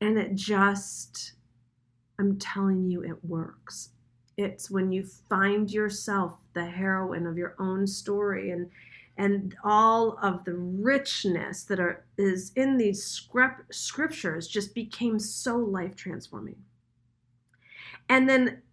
And 0.02 0.18
it 0.18 0.36
just 0.36 1.34
I'm 2.20 2.38
telling 2.38 2.90
you 2.90 3.04
it 3.04 3.24
works. 3.24 3.90
It's 4.36 4.70
when 4.70 4.92
you 4.92 5.06
find 5.30 5.72
yourself 5.72 6.40
the 6.54 6.66
heroine 6.66 7.28
of 7.28 7.38
your 7.38 7.56
own 7.60 7.88
story 7.88 8.52
and 8.52 8.70
and 9.18 9.56
all 9.64 10.18
of 10.24 10.44
the 10.44 10.56
richness 10.56 11.64
that 11.66 11.80
are 11.80 12.04
is 12.18 12.52
in 12.56 12.78
these 12.78 13.04
script, 13.04 13.74
scriptures 13.74 14.48
just 14.48 14.74
became 14.74 15.20
so 15.20 15.56
life 15.56 15.96
transforming. 15.96 16.56
And 18.10 18.28
then 18.28 18.64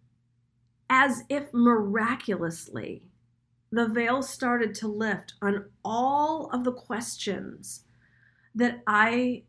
as 0.91 1.23
if 1.29 1.55
miraculously, 1.55 3.05
the 3.71 3.87
veil 3.87 4.23
started 4.23 4.75
to 4.75 4.89
lift 4.89 5.35
on 5.41 5.67
all 5.85 6.51
of 6.53 6.65
the 6.65 6.73
questions 6.73 7.85
that 8.57 8.83
I 8.89 9.45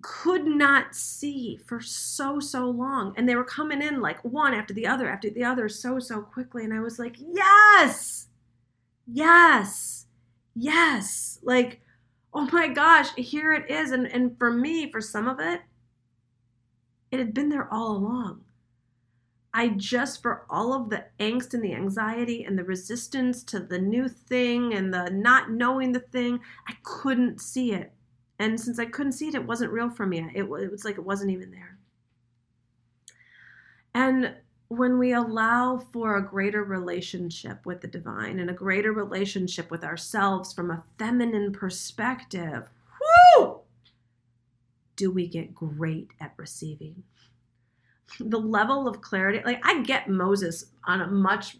could 0.00 0.46
not 0.46 0.94
see 0.94 1.58
for 1.66 1.80
so, 1.80 2.38
so 2.38 2.70
long. 2.70 3.12
And 3.16 3.28
they 3.28 3.34
were 3.34 3.44
coming 3.44 3.82
in 3.82 4.00
like 4.00 4.24
one 4.24 4.54
after 4.54 4.72
the 4.72 4.86
other 4.86 5.08
after 5.08 5.30
the 5.30 5.44
other 5.44 5.68
so, 5.68 5.98
so 5.98 6.22
quickly. 6.22 6.64
And 6.64 6.72
I 6.72 6.80
was 6.80 7.00
like, 7.00 7.16
yes, 7.18 8.28
yes, 9.06 10.06
yes. 10.54 11.40
Like, 11.42 11.80
oh 12.32 12.48
my 12.52 12.68
gosh, 12.68 13.12
here 13.16 13.52
it 13.52 13.68
is. 13.68 13.90
And, 13.90 14.06
and 14.06 14.38
for 14.38 14.52
me, 14.52 14.92
for 14.92 15.00
some 15.00 15.28
of 15.28 15.40
it, 15.40 15.62
it 17.10 17.18
had 17.18 17.34
been 17.34 17.48
there 17.48 17.72
all 17.72 17.96
along. 17.96 18.43
I 19.56 19.68
just, 19.68 20.20
for 20.20 20.44
all 20.50 20.72
of 20.74 20.90
the 20.90 21.04
angst 21.20 21.54
and 21.54 21.62
the 21.62 21.74
anxiety 21.74 22.42
and 22.42 22.58
the 22.58 22.64
resistance 22.64 23.44
to 23.44 23.60
the 23.60 23.78
new 23.78 24.08
thing 24.08 24.74
and 24.74 24.92
the 24.92 25.08
not 25.10 25.52
knowing 25.52 25.92
the 25.92 26.00
thing, 26.00 26.40
I 26.66 26.74
couldn't 26.82 27.40
see 27.40 27.72
it. 27.72 27.92
And 28.40 28.60
since 28.60 28.80
I 28.80 28.86
couldn't 28.86 29.12
see 29.12 29.28
it, 29.28 29.36
it 29.36 29.46
wasn't 29.46 29.70
real 29.70 29.88
for 29.88 30.06
me. 30.06 30.28
It, 30.34 30.42
it 30.42 30.70
was 30.70 30.84
like 30.84 30.98
it 30.98 31.04
wasn't 31.04 31.30
even 31.30 31.52
there. 31.52 31.78
And 33.94 34.34
when 34.66 34.98
we 34.98 35.12
allow 35.12 35.78
for 35.92 36.16
a 36.16 36.26
greater 36.26 36.64
relationship 36.64 37.64
with 37.64 37.80
the 37.80 37.86
divine 37.86 38.40
and 38.40 38.50
a 38.50 38.54
greater 38.54 38.92
relationship 38.92 39.70
with 39.70 39.84
ourselves 39.84 40.52
from 40.52 40.72
a 40.72 40.82
feminine 40.98 41.52
perspective, 41.52 42.68
whoo, 43.38 43.60
do 44.96 45.12
we 45.12 45.28
get 45.28 45.54
great 45.54 46.10
at 46.20 46.34
receiving 46.36 47.04
the 48.20 48.38
level 48.38 48.86
of 48.86 49.00
clarity 49.00 49.40
like 49.44 49.60
i 49.66 49.82
get 49.82 50.08
moses 50.08 50.66
on 50.86 51.00
a 51.00 51.06
much 51.06 51.56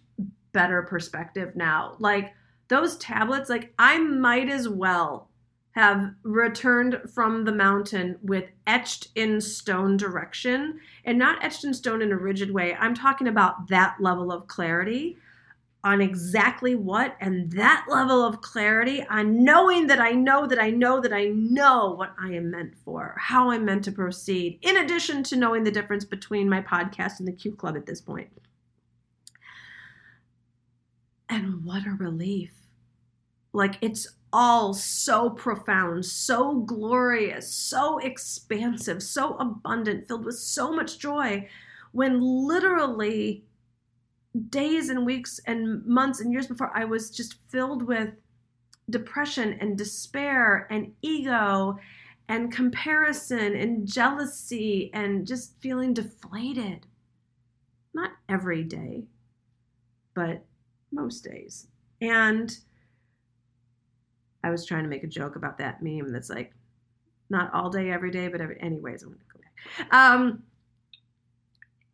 better 0.54 0.82
perspective 0.82 1.54
now. 1.54 1.96
Like 1.98 2.32
those 2.68 2.96
tablets 2.96 3.50
like 3.50 3.74
i 3.78 3.98
might 3.98 4.48
as 4.48 4.66
well 4.66 5.28
have 5.72 6.14
returned 6.22 7.00
from 7.12 7.44
the 7.44 7.52
mountain 7.52 8.16
with 8.22 8.44
etched 8.66 9.08
in 9.16 9.40
stone 9.40 9.96
direction 9.98 10.80
and 11.04 11.18
not 11.18 11.44
etched 11.44 11.64
in 11.64 11.74
stone 11.74 12.00
in 12.00 12.12
a 12.12 12.16
rigid 12.16 12.48
way. 12.52 12.76
I'm 12.76 12.94
talking 12.94 13.26
about 13.26 13.68
that 13.68 13.96
level 14.00 14.30
of 14.30 14.46
clarity 14.46 15.18
on 15.84 16.00
exactly 16.00 16.74
what 16.74 17.14
and 17.20 17.52
that 17.52 17.84
level 17.88 18.24
of 18.24 18.40
clarity 18.40 19.04
on 19.10 19.44
knowing 19.44 19.86
that 19.86 20.00
I 20.00 20.12
know 20.12 20.46
that 20.46 20.58
I 20.58 20.70
know 20.70 20.98
that 21.00 21.12
I 21.12 21.26
know 21.26 21.94
what 21.96 22.14
I 22.18 22.32
am 22.32 22.50
meant 22.50 22.74
for, 22.84 23.14
how 23.18 23.50
I'm 23.50 23.66
meant 23.66 23.84
to 23.84 23.92
proceed, 23.92 24.58
in 24.62 24.78
addition 24.78 25.22
to 25.24 25.36
knowing 25.36 25.62
the 25.62 25.70
difference 25.70 26.06
between 26.06 26.48
my 26.48 26.62
podcast 26.62 27.18
and 27.18 27.28
the 27.28 27.32
Q 27.32 27.54
Club 27.54 27.76
at 27.76 27.84
this 27.84 28.00
point. 28.00 28.30
And 31.28 31.64
what 31.64 31.86
a 31.86 31.90
relief. 31.90 32.52
Like 33.52 33.76
it's 33.82 34.08
all 34.32 34.72
so 34.72 35.30
profound, 35.30 36.06
so 36.06 36.54
glorious, 36.60 37.54
so 37.54 37.98
expansive, 37.98 39.02
so 39.02 39.36
abundant, 39.36 40.08
filled 40.08 40.24
with 40.24 40.38
so 40.38 40.72
much 40.72 40.98
joy 40.98 41.48
when 41.92 42.20
literally 42.20 43.44
days 44.48 44.88
and 44.88 45.06
weeks 45.06 45.40
and 45.46 45.84
months 45.86 46.20
and 46.20 46.32
years 46.32 46.46
before, 46.46 46.70
I 46.74 46.84
was 46.84 47.10
just 47.10 47.36
filled 47.48 47.82
with 47.82 48.10
depression 48.90 49.56
and 49.60 49.78
despair 49.78 50.66
and 50.70 50.92
ego 51.02 51.78
and 52.28 52.52
comparison 52.52 53.54
and 53.54 53.86
jealousy 53.86 54.90
and 54.92 55.26
just 55.26 55.58
feeling 55.60 55.94
deflated. 55.94 56.86
Not 57.92 58.10
every 58.28 58.64
day, 58.64 59.04
but 60.14 60.44
most 60.90 61.22
days. 61.24 61.68
And 62.00 62.56
I 64.42 64.50
was 64.50 64.66
trying 64.66 64.82
to 64.82 64.88
make 64.88 65.04
a 65.04 65.08
joke 65.08 65.36
about 65.36 65.58
that 65.58 65.82
meme 65.82 66.12
that's 66.12 66.30
like, 66.30 66.52
not 67.30 67.54
all 67.54 67.70
day, 67.70 67.90
every 67.90 68.10
day, 68.10 68.28
but 68.28 68.40
every, 68.40 68.60
anyways, 68.60 69.02
I'm 69.02 69.10
going 69.10 69.20
to 69.20 69.24
go 69.32 69.40
back. 69.40 69.94
Um, 69.94 70.42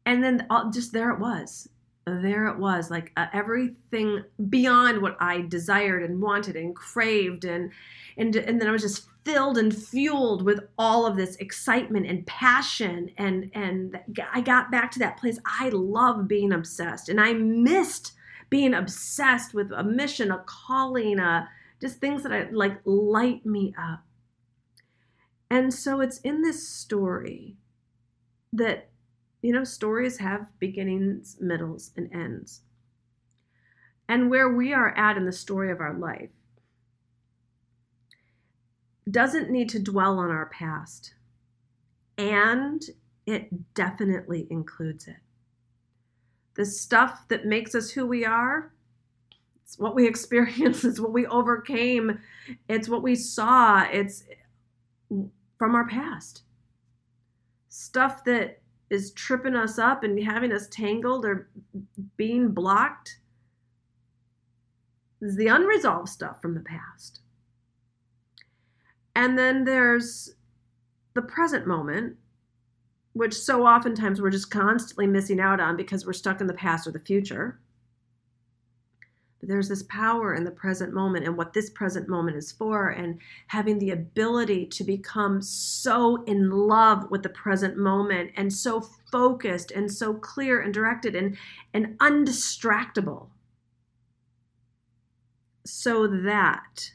and 0.07 0.25
then 0.25 0.47
all, 0.51 0.71
just 0.71 0.93
there 0.93 1.11
it 1.11 1.21
was 1.21 1.69
there 2.07 2.47
it 2.47 2.59
was 2.59 2.91
like 2.91 3.13
uh, 3.17 3.27
everything 3.33 4.25
beyond 4.49 5.01
what 5.01 5.17
i 5.21 5.43
desired 5.43 6.03
and 6.03 6.21
wanted 6.21 6.57
and 6.57 6.75
craved 6.75 7.45
and 7.45 7.71
and 8.17 8.35
and 8.37 8.61
then 8.61 8.69
i 8.69 8.73
was 8.73 8.83
just 8.83 9.07
filled 9.25 9.59
and 9.59 9.77
fueled 9.77 10.43
with 10.43 10.61
all 10.79 11.07
of 11.07 11.17
this 11.17 11.37
excitement 11.37 12.07
and 12.07 12.27
passion 12.27 13.11
and 13.19 13.51
and 13.55 14.01
i 14.33 14.41
got 14.41 14.71
back 14.71 14.91
to 14.91 14.99
that 14.99 15.19
place. 15.19 15.39
I 15.45 15.69
love 15.71 16.27
being 16.27 16.53
obsessed 16.53 17.09
and 17.09 17.21
i 17.21 17.33
missed 17.33 18.13
being 18.49 18.75
obsessed 18.75 19.55
with 19.55 19.71
a 19.73 19.85
mission 19.85 20.31
a 20.31 20.43
calling 20.47 21.19
a 21.19 21.49
just 21.81 21.99
things 21.99 22.23
that 22.23 22.33
i 22.33 22.49
like 22.51 22.81
light 22.85 23.45
me 23.45 23.75
up. 23.79 24.01
And 25.51 25.75
so 25.75 26.01
it's 26.01 26.19
in 26.19 26.43
this 26.43 26.69
story 26.69 27.57
that 28.53 28.90
you 29.43 29.53
know, 29.53 29.65
stories 29.65 30.19
have 30.19 30.59
beginnings, 30.59 31.37
middles, 31.41 31.93
and 31.97 32.13
ends. 32.13 32.61
And 34.09 34.29
where 34.29 34.49
we 34.49 34.73
are 34.73 34.97
at 34.97 35.17
in 35.17 35.25
the 35.25 35.33
story 35.33 35.71
of 35.71 35.81
our 35.81 35.95
life 35.95 36.31
doesn't 39.11 39.51
need 39.51 39.69
to 39.71 39.79
dwell 39.79 40.19
on 40.19 40.31
our 40.31 40.47
past. 40.47 41.15
And 42.19 42.83
it 43.27 43.75
definitely 43.75 44.47
includes 44.51 45.07
it. 45.07 45.17
The 46.55 46.67
stuff 46.67 47.29
that 47.29 47.47
makes 47.47 47.75
us 47.75 47.91
who 47.91 48.07
we 48.07 48.25
are, 48.25 48.73
it's 49.63 49.79
what 49.79 49.95
we 49.95 50.07
experienced, 50.09 50.85
it's 50.85 51.01
what 51.01 51.13
we 51.13 51.27
overcame, 51.27 52.19
it's 52.69 52.89
what 52.89 53.03
we 53.03 53.15
saw, 53.15 53.85
it's 53.91 54.25
from 55.09 55.75
our 55.75 55.87
past. 55.87 56.43
Stuff 57.69 58.25
that 58.25 58.60
is 58.91 59.13
tripping 59.13 59.55
us 59.55 59.79
up 59.79 60.03
and 60.03 60.23
having 60.23 60.53
us 60.53 60.67
tangled 60.69 61.25
or 61.25 61.49
being 62.17 62.51
blocked 62.51 63.19
is 65.21 65.37
the 65.37 65.47
unresolved 65.47 66.09
stuff 66.09 66.43
from 66.43 66.55
the 66.55 66.61
past. 66.61 67.21
And 69.15 69.39
then 69.39 69.65
there's 69.65 70.35
the 71.15 71.23
present 71.23 71.67
moment, 71.67 72.17
which 73.13 73.35
so 73.35 73.67
oftentimes 73.67 74.21
we're 74.21 74.31
just 74.31 74.51
constantly 74.51 75.07
missing 75.07 75.41
out 75.41 75.61
on 75.61 75.77
because 75.77 76.07
we're 76.07 76.13
stuck 76.13 76.41
in 76.41 76.47
the 76.47 76.55
past 76.55 76.87
or 76.87 76.93
the 76.93 76.99
future. 76.99 77.61
But 79.41 79.49
there's 79.49 79.69
this 79.69 79.83
power 79.85 80.35
in 80.35 80.45
the 80.45 80.51
present 80.51 80.93
moment 80.93 81.25
and 81.25 81.37
what 81.37 81.55
this 81.55 81.71
present 81.71 82.09
moment 82.09 82.37
is 82.37 82.53
for, 82.53 82.91
and 82.91 83.19
having 83.47 83.79
the 83.79 83.91
ability 83.91 84.67
to 84.67 84.85
become 84.85 85.41
so 85.41 86.23
in 86.25 86.51
love 86.51 87.11
with 87.11 87.23
the 87.23 87.31
present 87.31 87.77
moment 87.77 88.33
and 88.37 88.53
so 88.53 88.83
focused 89.11 89.71
and 89.71 89.91
so 89.91 90.15
clear 90.15 90.61
and 90.61 90.75
directed 90.75 91.17
and, 91.17 91.37
and 91.73 91.99
undistractable. 91.99 93.29
So 95.65 96.07
that 96.07 96.93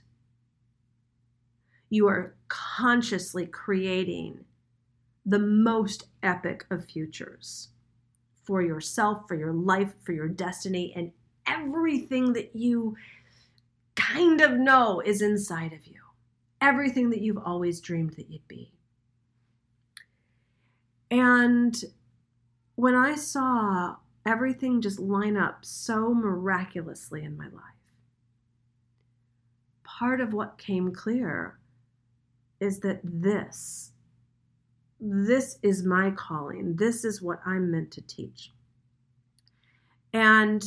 you 1.89 2.07
are 2.07 2.35
consciously 2.47 3.45
creating 3.45 4.45
the 5.25 5.39
most 5.39 6.03
epic 6.21 6.65
of 6.69 6.85
futures 6.85 7.69
for 8.43 8.61
yourself, 8.61 9.27
for 9.27 9.35
your 9.35 9.53
life, 9.53 9.93
for 10.03 10.11
your 10.11 10.27
destiny, 10.27 10.93
and 10.95 11.11
everything 11.47 12.33
that 12.33 12.55
you 12.55 12.95
kind 13.95 14.41
of 14.41 14.53
know 14.53 15.01
is 15.01 15.21
inside 15.21 15.73
of 15.73 15.85
you. 15.85 16.01
Everything 16.61 17.09
that 17.09 17.21
you've 17.21 17.37
always 17.37 17.79
dreamed 17.79 18.13
that 18.13 18.29
you'd 18.29 18.47
be. 18.47 18.71
And 21.11 21.81
when 22.75 22.95
I 22.95 23.15
saw 23.15 23.95
everything 24.25 24.81
just 24.81 24.99
line 24.99 25.37
up 25.37 25.63
so 25.63 26.13
miraculously 26.13 27.23
in 27.23 27.37
my 27.37 27.45
life, 27.45 27.63
part 29.83 30.19
of 30.19 30.33
what 30.33 30.57
came 30.57 30.91
clear 30.91 31.59
is 32.59 32.79
that 32.79 32.99
this, 33.03 33.91
this 34.99 35.57
is 35.61 35.83
my 35.83 36.11
calling. 36.11 36.75
This 36.75 37.05
is 37.05 37.21
what 37.21 37.39
I'm 37.45 37.71
meant 37.71 37.91
to 37.91 38.01
teach. 38.01 38.51
And 40.13 40.63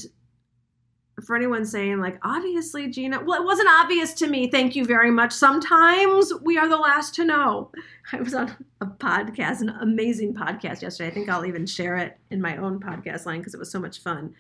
for 1.25 1.37
anyone 1.37 1.65
saying, 1.65 1.99
like, 2.01 2.19
obviously, 2.23 2.89
Gina, 2.89 3.23
well, 3.25 3.41
it 3.41 3.45
wasn't 3.45 3.69
obvious 3.69 4.13
to 4.15 4.27
me. 4.27 4.51
Thank 4.51 4.77
you 4.77 4.85
very 4.85 5.11
much. 5.11 5.33
Sometimes 5.33 6.33
we 6.43 6.59
are 6.59 6.69
the 6.69 6.77
last 6.77 7.15
to 7.17 7.25
know. 7.25 7.71
I 8.13 8.21
was 8.21 8.35
on 8.35 8.55
a 8.81 8.87
podcast, 8.87 9.61
an 9.61 9.71
amazing 9.81 10.35
podcast 10.35 10.83
yesterday. 10.83 11.09
I 11.09 11.15
think 11.15 11.29
I'll 11.29 11.47
even 11.47 11.67
share 11.67 11.97
it 11.97 12.19
in 12.31 12.41
my 12.41 12.57
own 12.57 12.81
podcast 12.81 13.27
line 13.27 13.39
because 13.39 13.55
it 13.55 13.61
was 13.61 13.71
so 13.71 13.81
much 13.81 14.01
fun. 14.01 14.35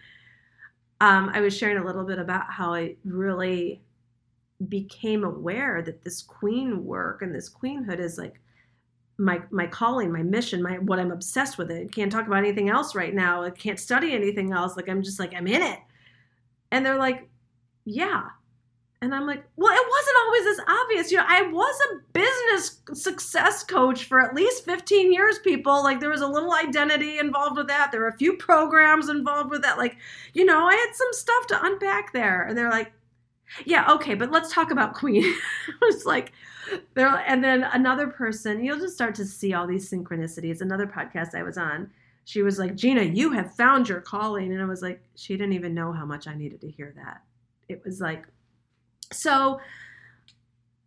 Um, 1.01 1.31
I 1.33 1.41
was 1.41 1.57
sharing 1.57 1.79
a 1.79 1.85
little 1.85 2.05
bit 2.05 2.19
about 2.19 2.51
how 2.51 2.75
I 2.75 2.97
really 3.05 3.83
became 4.69 5.23
aware 5.23 5.83
that 5.83 6.03
this 6.03 6.23
queen 6.23 6.85
work 6.85 7.23
and 7.23 7.33
this 7.35 7.49
queenhood 7.49 8.01
is 8.01 8.19
like 8.19 8.41
my 9.19 9.43
my 9.51 9.67
calling, 9.67 10.13
my 10.13 10.23
mission, 10.23 10.63
my 10.63 10.79
what 10.79 10.99
I'm 10.99 11.11
obsessed 11.11 11.59
with. 11.59 11.71
It 11.71 11.89
I 11.91 11.93
can't 11.93 12.11
talk 12.11 12.27
about 12.27 12.39
anything 12.39 12.69
else 12.69 12.95
right 12.95 13.15
now. 13.15 13.43
I 13.43 13.51
can't 13.51 13.79
study 13.79 14.15
anything 14.15 14.53
else. 14.53 14.77
Like 14.77 14.89
I'm 14.89 15.03
just 15.03 15.19
like 15.19 15.35
I'm 15.35 15.47
in 15.47 15.63
it. 15.63 15.79
And 16.71 16.85
they're 16.85 16.99
like, 16.99 17.29
yeah. 17.85 18.23
And 19.01 19.15
I'm 19.15 19.27
like, 19.27 19.45
well, 19.57 19.73
it 19.73 19.87
wasn't 19.89 20.17
always 20.25 20.45
this 20.45 20.61
obvious. 20.67 21.11
You 21.13 21.19
know, 21.19 21.25
I 21.29 21.43
was 21.43 21.81
a 21.93 22.13
business 22.13 22.81
success 23.01 23.63
coach 23.63 24.05
for 24.05 24.21
at 24.21 24.35
least 24.35 24.65
15 24.65 25.13
years, 25.13 25.39
people. 25.39 25.85
Like, 25.85 26.01
there 26.01 26.11
was 26.11 26.21
a 26.21 26.27
little 26.27 26.53
identity 26.53 27.19
involved 27.19 27.57
with 27.57 27.69
that. 27.69 27.93
There 27.93 28.01
were 28.01 28.09
a 28.09 28.17
few 28.17 28.37
programs 28.37 29.09
involved 29.09 29.51
with 29.51 29.63
that. 29.63 29.79
Like, 29.79 29.97
you 30.35 30.45
know, 30.45 30.67
I 30.67 30.75
had 30.75 30.95
some 30.95 31.13
stuff 31.13 31.47
to 31.49 31.65
unpack 31.65 32.13
there. 32.13 32.43
And 32.43 32.59
they're 32.59 32.71
like, 32.71 32.93
yeah, 33.65 33.91
okay, 33.93 34.15
but 34.15 34.31
let's 34.31 34.53
talk 34.53 34.71
about 34.71 34.95
Queen. 34.95 35.25
it's 35.83 36.05
like 36.05 36.33
there 36.95 37.09
and 37.27 37.43
then 37.43 37.65
another 37.65 38.09
person, 38.09 38.63
you'll 38.63 38.79
just 38.79 38.95
start 38.95 39.15
to 39.17 39.25
see 39.25 39.55
all 39.55 39.67
these 39.67 39.91
synchronicities. 39.91 40.61
Another 40.61 40.87
podcast 40.87 41.35
I 41.35 41.43
was 41.43 41.57
on, 41.57 41.91
she 42.29 42.43
was 42.43 42.59
like, 42.59 42.75
"Gina, 42.75 43.01
you 43.05 43.33
have 43.33 43.55
found 43.55 43.89
your 43.89 44.03
calling." 44.03 44.53
And 44.53 44.61
I 44.61 44.67
was 44.67 44.83
like, 44.83 45.03
she 45.15 45.35
didn't 45.35 45.55
even 45.55 45.73
know 45.73 45.93
how 45.93 46.05
much 46.05 46.29
I 46.29 46.35
needed 46.35 46.61
to 46.61 46.71
hear 46.71 46.93
that. 46.95 47.23
It 47.71 47.83
was 47.87 48.03
like 48.03 48.27
so 49.11 49.59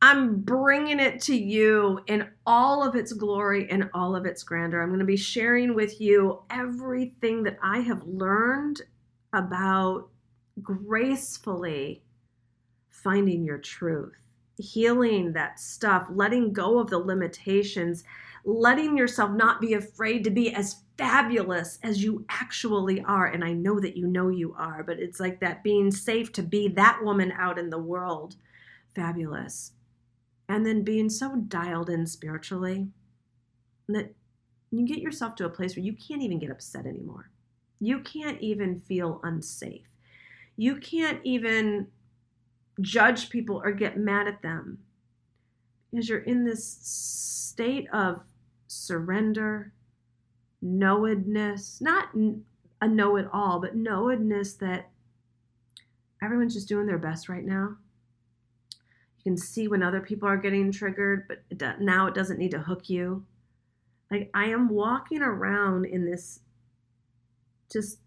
I'm 0.04 0.42
bringing 0.42 1.00
it 1.00 1.20
to 1.24 1.36
you 1.36 2.00
in 2.06 2.30
all 2.46 2.88
of 2.88 2.96
its 2.96 3.12
glory 3.12 3.68
and 3.72 3.90
all 3.96 4.16
of 4.16 4.28
its 4.28 4.44
grandeur. 4.44 4.84
I'm 4.84 4.90
going 4.90 5.00
to 5.00 5.06
be 5.06 5.18
sharing 5.18 5.74
with 5.74 6.00
you 6.00 6.44
everything 6.52 7.42
that 7.44 7.58
I 7.64 7.80
have 7.80 8.04
learned 8.04 8.84
about 9.34 10.10
gracefully 10.62 12.04
finding 12.92 13.44
your 13.44 13.58
truth, 13.58 14.14
healing 14.60 15.34
that 15.34 15.60
stuff, 15.60 16.06
letting 16.12 16.54
go 16.54 16.78
of 16.78 16.92
the 16.92 17.00
limitations, 17.00 18.04
letting 18.46 18.96
yourself 18.96 19.32
not 19.32 19.60
be 19.60 19.74
afraid 19.74 20.24
to 20.24 20.30
be 20.30 20.54
as 20.54 20.84
fabulous 21.02 21.80
as 21.82 22.04
you 22.04 22.24
actually 22.30 23.02
are. 23.02 23.26
And 23.26 23.44
I 23.44 23.54
know 23.54 23.80
that 23.80 23.98
you 23.98 24.06
know 24.06 24.30
you 24.30 24.54
are, 24.56 24.84
but 24.84 25.00
it's 25.00 25.20
like 25.20 25.40
that 25.40 25.64
being 25.64 25.90
safe 25.90 26.32
to 26.34 26.44
be 26.44 26.68
that 26.70 27.00
woman 27.02 27.32
out 27.32 27.58
in 27.58 27.72
the 27.72 27.80
world, 27.80 28.36
fabulous. 28.94 29.72
And 30.48 30.64
then 30.64 30.84
being 30.84 31.10
so 31.10 31.38
dialed 31.48 31.90
in 31.90 32.06
spiritually 32.06 32.88
that 33.90 34.14
you 34.70 34.86
get 34.86 35.00
yourself 35.00 35.36
to 35.38 35.46
a 35.46 35.50
place 35.50 35.76
where 35.76 35.84
you 35.84 35.94
can't 35.94 36.22
even 36.22 36.38
get 36.38 36.52
upset 36.52 36.86
anymore. 36.86 37.32
You 37.80 38.02
can't 38.02 38.40
even 38.40 38.80
feel 38.80 39.22
unsafe. 39.24 39.88
You 40.56 40.76
can't 40.76 41.20
even 41.24 41.88
judge 42.80 43.32
people 43.32 43.60
or 43.64 43.72
get 43.72 43.98
mad 43.98 44.28
at 44.28 44.44
them 44.44 44.78
because 45.90 46.08
you're 46.08 46.20
in 46.20 46.46
this 46.46 46.64
state 46.64 47.88
of 47.92 48.22
surrender, 48.68 49.74
knowedness, 50.64 51.82
not 51.82 52.10
a 52.82 52.88
know 52.88 53.16
it 53.16 53.28
all, 53.32 53.60
but 53.60 53.76
knowedness 53.76 54.58
that 54.60 54.90
everyone's 56.22 56.54
just 56.54 56.68
doing 56.68 56.86
their 56.86 56.98
best 56.98 57.30
right 57.30 57.46
now. 57.46 57.78
You 59.18 59.24
can 59.24 59.38
see 59.38 59.68
when 59.68 59.84
other 59.84 60.02
people 60.02 60.28
are 60.28 60.38
getting 60.38 60.72
triggered, 60.72 61.28
but 61.28 61.44
it 61.50 61.62
now 61.80 62.08
it 62.08 62.16
doesn't 62.16 62.40
need 62.40 62.52
to 62.52 62.60
hook 62.60 62.90
you. 62.90 63.26
Like 64.10 64.30
I 64.34 64.46
am 64.46 64.70
walking 64.70 65.22
around 65.22 65.86
in 65.86 66.06
this 66.06 66.40
just 67.72 68.00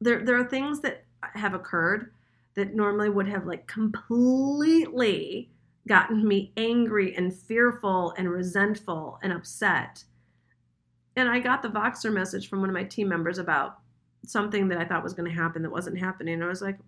there 0.00 0.24
there 0.24 0.38
are 0.38 0.48
things 0.48 0.80
that 0.80 1.04
have 1.34 1.54
occurred 1.54 2.12
that 2.54 2.74
normally 2.74 3.10
would 3.10 3.26
have 3.28 3.46
like 3.46 3.66
completely 3.66 5.50
gotten 5.88 6.26
me 6.26 6.52
angry 6.56 7.14
and 7.16 7.34
fearful 7.34 8.14
and 8.16 8.30
resentful 8.30 9.18
and 9.22 9.32
upset. 9.32 10.04
And 11.16 11.28
I 11.28 11.40
got 11.40 11.62
the 11.62 11.68
Voxer 11.68 12.12
message 12.12 12.48
from 12.48 12.60
one 12.60 12.68
of 12.68 12.74
my 12.74 12.84
team 12.84 13.08
members 13.08 13.38
about 13.38 13.78
something 14.26 14.68
that 14.68 14.78
I 14.78 14.84
thought 14.84 15.02
was 15.02 15.14
going 15.14 15.30
to 15.30 15.36
happen 15.36 15.62
that 15.62 15.70
wasn't 15.70 15.98
happening. 15.98 16.34
And 16.34 16.44
I 16.44 16.48
was 16.48 16.62
like, 16.62 16.78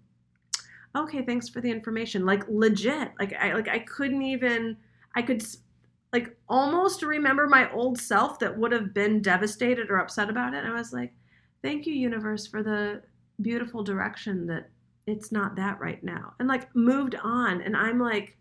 okay, 0.95 1.23
thanks 1.23 1.49
for 1.49 1.61
the 1.61 1.71
information. 1.71 2.27
Like 2.27 2.45
legit. 2.49 3.13
Like 3.19 3.35
I 3.35 3.55
like 3.55 3.69
I 3.69 3.79
couldn't 3.81 4.23
even 4.23 4.77
I 5.15 5.23
could 5.23 5.45
like 6.13 6.37
almost 6.49 7.03
remember 7.03 7.47
my 7.47 7.71
old 7.73 7.99
self 7.99 8.39
that 8.39 8.57
would 8.59 8.73
have 8.73 8.95
been 8.95 9.23
devastated 9.23 9.91
or 9.91 9.99
upset 9.99 10.31
about 10.31 10.55
it. 10.55 10.65
And 10.65 10.73
I 10.73 10.77
was 10.77 10.93
like, 10.93 11.13
thank 11.63 11.87
you, 11.87 11.95
universe, 11.95 12.47
for 12.47 12.63
the 12.63 13.03
beautiful 13.41 13.83
direction 13.83 14.47
that 14.47 14.71
it's 15.09 15.33
not 15.33 15.57
that 15.57 15.81
right 15.81 16.03
now 16.05 16.35
and 16.39 16.49
like 16.49 16.75
moved 16.75 17.15
on 17.23 17.63
and 17.63 17.77
i'm 17.77 17.99
like 17.99 18.37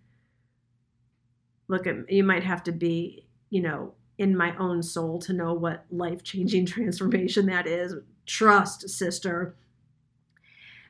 look 1.67 1.88
at 1.88 1.95
you 2.10 2.23
might 2.23 2.43
have 2.43 2.63
to 2.63 2.71
be 2.71 3.26
you 3.50 3.62
know 3.62 3.93
in 4.17 4.36
my 4.36 4.56
own 4.58 4.82
soul 4.82 5.19
to 5.19 5.34
know 5.34 5.53
what 5.53 5.86
life 5.91 6.23
changing 6.23 6.65
transformation 6.67 7.45
that 7.47 7.67
is. 7.67 7.95
Trust 8.25 8.89
sister. 8.89 9.56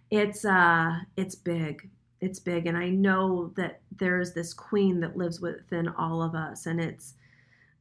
It's 0.09 0.45
uh 0.45 0.99
it's 1.15 1.35
big. 1.35 1.89
It's 2.19 2.39
big 2.39 2.65
and 2.65 2.75
i 2.75 2.89
know 2.89 3.53
that 3.57 3.81
there's 3.95 4.33
this 4.33 4.51
queen 4.51 4.99
that 5.01 5.15
lives 5.15 5.39
within 5.39 5.87
all 5.87 6.23
of 6.23 6.33
us 6.33 6.65
and 6.65 6.81
it's 6.81 7.13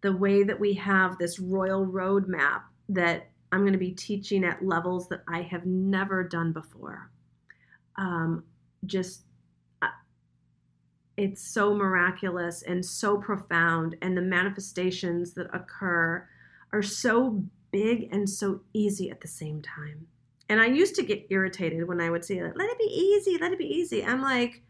the 0.02 0.14
way 0.14 0.42
that 0.42 0.60
we 0.60 0.74
have 0.74 1.16
this 1.16 1.38
royal 1.38 1.86
roadmap 1.86 2.60
that 2.90 3.30
i'm 3.50 3.60
going 3.60 3.72
to 3.72 3.78
be 3.78 3.92
teaching 3.92 4.44
at 4.44 4.62
levels 4.62 5.08
that 5.08 5.22
i 5.26 5.40
have 5.40 5.64
never 5.64 6.22
done 6.22 6.52
before. 6.52 7.10
Um, 7.96 8.44
just 8.84 9.22
it's 11.16 11.42
so 11.42 11.74
miraculous 11.74 12.62
and 12.62 12.84
so 12.84 13.16
profound 13.16 13.96
and 14.02 14.16
the 14.16 14.22
manifestations 14.22 15.32
that 15.32 15.48
occur 15.54 16.26
are 16.72 16.82
so 16.82 17.42
big 17.70 18.08
and 18.12 18.28
so 18.28 18.60
easy 18.72 19.10
at 19.10 19.20
the 19.20 19.28
same 19.28 19.62
time 19.62 20.06
and 20.48 20.60
i 20.60 20.66
used 20.66 20.94
to 20.94 21.02
get 21.02 21.26
irritated 21.30 21.86
when 21.88 22.00
i 22.00 22.10
would 22.10 22.24
say 22.24 22.40
let 22.42 22.70
it 22.70 22.78
be 22.78 22.84
easy 22.84 23.38
let 23.38 23.52
it 23.52 23.58
be 23.58 23.64
easy 23.64 24.04
i'm 24.04 24.22
like 24.22 24.62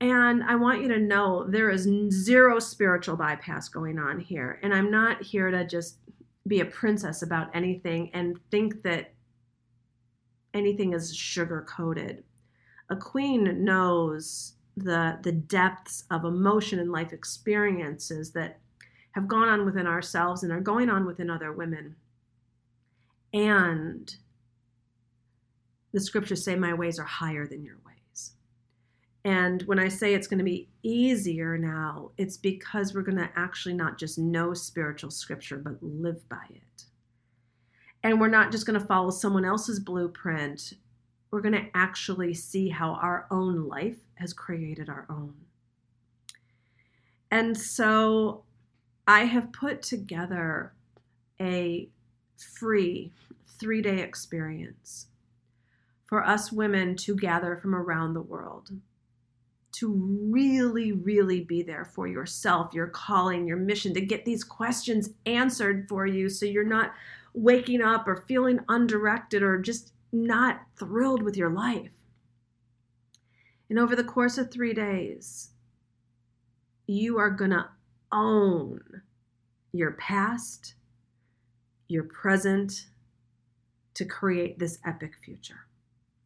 and 0.00 0.42
I 0.42 0.54
want 0.54 0.80
you 0.80 0.88
to 0.88 0.98
know 0.98 1.44
there 1.46 1.68
is 1.68 1.86
zero 2.10 2.58
spiritual 2.58 3.16
bypass 3.16 3.68
going 3.68 3.98
on 3.98 4.18
here. 4.18 4.58
And 4.62 4.74
I'm 4.74 4.90
not 4.90 5.22
here 5.22 5.50
to 5.50 5.66
just 5.66 5.98
be 6.46 6.60
a 6.60 6.64
princess 6.64 7.20
about 7.22 7.54
anything 7.54 8.10
and 8.14 8.40
think 8.50 8.82
that 8.82 9.12
anything 10.54 10.94
is 10.94 11.14
sugar 11.14 11.66
coated. 11.68 12.24
A 12.90 12.96
queen 12.96 13.64
knows 13.64 14.54
the 14.76 15.18
the 15.22 15.32
depths 15.32 16.04
of 16.10 16.24
emotion 16.24 16.78
and 16.78 16.92
life 16.92 17.12
experiences 17.12 18.32
that 18.32 18.60
have 19.12 19.28
gone 19.28 19.48
on 19.48 19.64
within 19.64 19.86
ourselves 19.86 20.42
and 20.42 20.52
are 20.52 20.60
going 20.60 20.88
on 20.88 21.06
within 21.06 21.30
other 21.30 21.52
women. 21.52 21.96
And 23.32 24.14
the 25.92 26.00
scriptures 26.00 26.44
say, 26.44 26.54
My 26.56 26.74
ways 26.74 26.98
are 26.98 27.04
higher 27.04 27.46
than 27.46 27.64
your 27.64 27.78
ways. 27.86 28.32
And 29.24 29.62
when 29.62 29.78
I 29.78 29.88
say 29.88 30.14
it's 30.14 30.26
going 30.26 30.38
to 30.38 30.44
be 30.44 30.68
easier 30.82 31.58
now, 31.58 32.12
it's 32.16 32.36
because 32.36 32.94
we're 32.94 33.02
going 33.02 33.18
to 33.18 33.30
actually 33.36 33.74
not 33.74 33.98
just 33.98 34.18
know 34.18 34.54
spiritual 34.54 35.10
scripture, 35.10 35.58
but 35.58 35.82
live 35.82 36.26
by 36.28 36.44
it. 36.48 36.84
And 38.02 38.18
we're 38.20 38.28
not 38.28 38.50
just 38.50 38.64
going 38.64 38.80
to 38.80 38.86
follow 38.86 39.10
someone 39.10 39.44
else's 39.44 39.78
blueprint. 39.78 40.72
We're 41.30 41.40
going 41.40 41.54
to 41.54 41.70
actually 41.74 42.34
see 42.34 42.68
how 42.68 42.92
our 42.94 43.26
own 43.30 43.68
life 43.68 43.98
has 44.14 44.32
created 44.32 44.88
our 44.88 45.06
own. 45.08 45.34
And 47.30 47.56
so 47.56 48.42
I 49.06 49.24
have 49.24 49.52
put 49.52 49.82
together 49.82 50.72
a 51.40 51.88
free 52.36 53.12
three 53.58 53.82
day 53.82 54.00
experience 54.00 55.06
for 56.06 56.24
us 56.24 56.50
women 56.50 56.96
to 56.96 57.14
gather 57.14 57.56
from 57.56 57.74
around 57.74 58.14
the 58.14 58.22
world 58.22 58.70
to 59.72 59.92
really, 60.30 60.92
really 60.92 61.40
be 61.40 61.62
there 61.62 61.84
for 61.84 62.06
yourself, 62.06 62.74
your 62.74 62.88
calling, 62.88 63.46
your 63.46 63.56
mission, 63.56 63.94
to 63.94 64.00
get 64.00 64.24
these 64.24 64.42
questions 64.44 65.10
answered 65.26 65.88
for 65.88 66.06
you 66.06 66.28
so 66.28 66.44
you're 66.44 66.64
not 66.64 66.92
waking 67.32 67.80
up 67.80 68.08
or 68.08 68.24
feeling 68.26 68.58
undirected 68.68 69.42
or 69.42 69.58
just 69.58 69.92
not 70.12 70.62
thrilled 70.76 71.22
with 71.22 71.36
your 71.36 71.50
life. 71.50 71.90
And 73.68 73.78
over 73.78 73.94
the 73.94 74.04
course 74.04 74.36
of 74.36 74.50
three 74.50 74.74
days, 74.74 75.50
you 76.86 77.18
are 77.18 77.30
going 77.30 77.52
to 77.52 77.68
own 78.10 78.80
your 79.72 79.92
past, 79.92 80.74
your 81.88 82.04
present, 82.04 82.86
to 83.94 84.04
create 84.04 84.58
this 84.58 84.78
epic 84.84 85.12
future. 85.24 85.66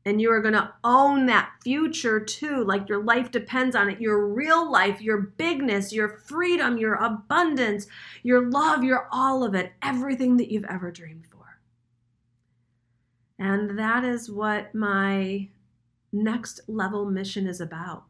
And 0.07 0.21
you 0.21 0.31
are 0.31 0.41
going 0.41 0.55
to 0.55 0.73
own 0.85 1.27
that 1.27 1.51
future 1.63 2.21
too, 2.21 2.63
like 2.65 2.89
your 2.89 3.03
life 3.03 3.31
depends 3.31 3.75
on 3.75 3.89
it. 3.89 4.01
Your 4.01 4.27
real 4.27 4.71
life, 4.71 5.01
your 5.01 5.19
bigness, 5.19 5.93
your 5.93 6.09
freedom, 6.09 6.77
your 6.77 6.95
abundance, 6.95 7.87
your 8.23 8.51
love, 8.51 8.85
your 8.85 9.09
all 9.11 9.45
of 9.45 9.55
it, 9.55 9.73
everything 9.83 10.37
that 10.37 10.51
you've 10.51 10.65
ever 10.65 10.91
dreamed 10.91 11.27
for. 11.27 11.34
And 13.39 13.79
that 13.79 14.05
is 14.05 14.31
what 14.31 14.75
my 14.75 15.49
next 16.13 16.61
level 16.69 17.11
mission 17.11 17.47
is 17.47 17.61
about 17.61 18.05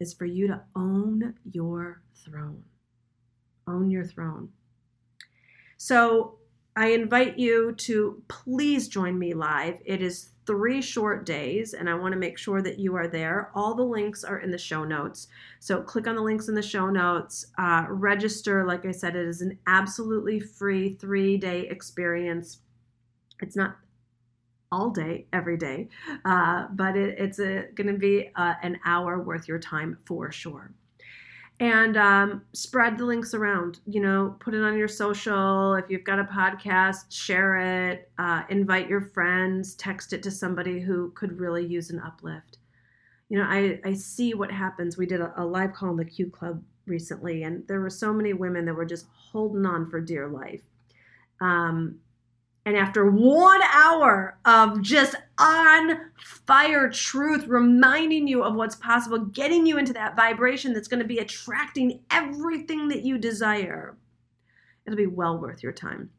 is 0.00 0.12
for 0.12 0.26
you 0.26 0.46
to 0.48 0.60
own 0.74 1.34
your 1.50 2.02
throne. 2.24 2.64
Own 3.68 3.90
your 3.90 4.04
throne. 4.04 4.50
So 5.76 6.38
I 6.74 6.88
invite 6.88 7.38
you 7.38 7.72
to 7.72 8.22
please 8.28 8.88
join 8.88 9.18
me 9.18 9.32
live. 9.32 9.78
It 9.84 10.02
is 10.02 10.30
three 10.46 10.80
short 10.80 11.24
days, 11.24 11.74
and 11.74 11.88
I 11.88 11.94
want 11.94 12.12
to 12.12 12.18
make 12.18 12.38
sure 12.38 12.62
that 12.62 12.78
you 12.78 12.94
are 12.96 13.08
there. 13.08 13.50
All 13.54 13.74
the 13.74 13.82
links 13.82 14.22
are 14.24 14.38
in 14.38 14.50
the 14.50 14.58
show 14.58 14.84
notes. 14.84 15.28
So 15.58 15.82
click 15.82 16.06
on 16.06 16.16
the 16.16 16.22
links 16.22 16.48
in 16.48 16.54
the 16.54 16.62
show 16.62 16.90
notes. 16.90 17.46
Uh, 17.58 17.86
register. 17.88 18.64
Like 18.66 18.84
I 18.84 18.90
said, 18.90 19.16
it 19.16 19.26
is 19.26 19.40
an 19.40 19.58
absolutely 19.66 20.38
free 20.38 20.94
three 20.94 21.36
day 21.36 21.66
experience. 21.68 22.58
It's 23.40 23.56
not 23.56 23.76
all 24.72 24.90
day, 24.90 25.26
every 25.32 25.56
day, 25.56 25.88
uh, 26.24 26.66
but 26.72 26.96
it, 26.96 27.18
it's 27.18 27.38
going 27.38 27.86
to 27.86 27.98
be 27.98 28.30
uh, 28.36 28.54
an 28.62 28.78
hour 28.84 29.20
worth 29.20 29.48
your 29.48 29.58
time 29.58 29.96
for 30.04 30.30
sure. 30.32 30.72
And 31.58 31.96
um, 31.96 32.42
spread 32.52 32.98
the 32.98 33.06
links 33.06 33.32
around 33.32 33.80
you 33.86 34.00
know 34.00 34.36
put 34.40 34.52
it 34.54 34.62
on 34.62 34.76
your 34.76 34.88
social. 34.88 35.74
If 35.74 35.86
you've 35.88 36.04
got 36.04 36.18
a 36.18 36.24
podcast 36.24 37.10
share 37.10 37.56
it. 37.88 38.10
Uh, 38.18 38.42
invite 38.50 38.88
your 38.88 39.00
friends. 39.00 39.74
Text 39.76 40.12
it 40.12 40.22
to 40.24 40.30
somebody 40.30 40.80
who 40.80 41.12
could 41.12 41.40
really 41.40 41.64
use 41.64 41.88
an 41.90 42.00
uplift. 42.00 42.58
You 43.30 43.38
know 43.38 43.46
i, 43.48 43.80
I 43.84 43.94
see 43.94 44.34
what 44.34 44.52
happens. 44.52 44.98
We 44.98 45.06
did 45.06 45.22
a, 45.22 45.32
a 45.38 45.44
live 45.44 45.72
call 45.72 45.90
in 45.90 45.96
the 45.96 46.04
q 46.04 46.28
club 46.28 46.62
recently 46.86 47.42
and 47.42 47.66
there 47.66 47.80
were 47.80 47.90
so 47.90 48.12
many 48.12 48.32
women 48.32 48.64
that 48.66 48.74
were 48.74 48.84
just 48.84 49.06
holding 49.12 49.64
on 49.64 49.88
for 49.88 50.00
dear 50.00 50.28
life. 50.28 50.62
Um, 51.40 52.00
and 52.66 52.76
after 52.76 53.08
one 53.08 53.60
hour 53.72 54.36
of 54.44 54.82
just 54.82 55.14
on 55.38 56.10
fire 56.18 56.90
truth, 56.90 57.46
reminding 57.46 58.26
you 58.26 58.42
of 58.42 58.56
what's 58.56 58.74
possible, 58.74 59.18
getting 59.18 59.64
you 59.66 59.78
into 59.78 59.92
that 59.92 60.16
vibration 60.16 60.72
that's 60.72 60.88
going 60.88 61.00
to 61.00 61.06
be 61.06 61.18
attracting 61.18 62.00
everything 62.10 62.88
that 62.88 63.04
you 63.04 63.18
desire, 63.18 63.96
it'll 64.84 64.96
be 64.96 65.06
well 65.06 65.38
worth 65.38 65.62
your 65.62 65.70
time. 65.70 66.10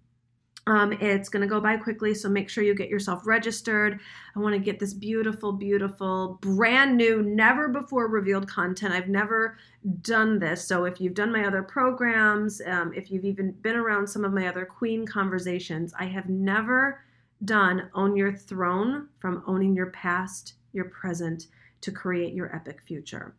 Um, 0.67 0.91
it's 0.91 1.29
going 1.29 1.41
to 1.41 1.47
go 1.47 1.61
by 1.61 1.77
quickly, 1.77 2.13
so 2.13 2.27
make 2.27 2.49
sure 2.49 2.61
you 2.61 2.75
get 2.75 2.89
yourself 2.89 3.25
registered. 3.25 4.01
I 4.35 4.39
want 4.39 4.53
to 4.53 4.59
get 4.59 4.79
this 4.79 4.93
beautiful, 4.93 5.53
beautiful, 5.53 6.39
brand 6.41 6.97
new, 6.97 7.23
never 7.23 7.69
before 7.69 8.09
revealed 8.09 8.49
content. 8.49 8.93
I've 8.93 9.07
never 9.07 9.57
done 10.01 10.39
this. 10.39 10.67
So 10.67 10.83
if 10.83 10.99
you've 10.99 11.13
done 11.13 11.31
my 11.31 11.47
other 11.47 11.63
programs, 11.63 12.61
um, 12.67 12.91
if 12.93 13.09
you've 13.09 13.23
even 13.23 13.53
been 13.61 13.77
around 13.77 14.07
some 14.07 14.25
of 14.25 14.33
my 14.33 14.47
other 14.47 14.65
queen 14.65 15.07
conversations, 15.07 15.93
I 15.97 16.05
have 16.05 16.27
never 16.27 17.01
done 17.45 17.89
Own 17.93 18.17
Your 18.17 18.33
Throne 18.33 19.07
from 19.19 19.43
owning 19.47 19.73
your 19.73 19.91
past, 19.91 20.55
your 20.73 20.85
present 20.85 21.47
to 21.79 21.91
create 21.93 22.33
your 22.33 22.53
epic 22.53 22.81
future. 22.81 23.35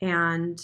And 0.00 0.58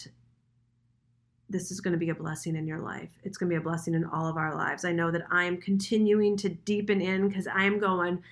this 1.51 1.71
is 1.71 1.81
going 1.81 1.93
to 1.93 1.99
be 1.99 2.11
a 2.11 2.15
blessing 2.15 2.57
in 2.57 2.67
your 2.67 2.81
life. 2.81 3.11
It's 3.25 3.39
going 3.39 3.49
to 3.51 3.55
be 3.55 3.61
a 3.61 3.65
blessing 3.65 3.95
in 3.95 4.05
all 4.05 4.27
of 4.27 4.37
our 4.37 4.55
lives. 4.55 4.85
I 4.85 4.93
know 4.93 5.11
that 5.11 5.27
I 5.31 5.45
am 5.45 5.57
continuing 5.57 6.37
to 6.39 6.49
deepen 6.49 7.01
in 7.01 7.29
because 7.29 7.47
I 7.47 7.65
am 7.65 7.79
going 7.79 8.23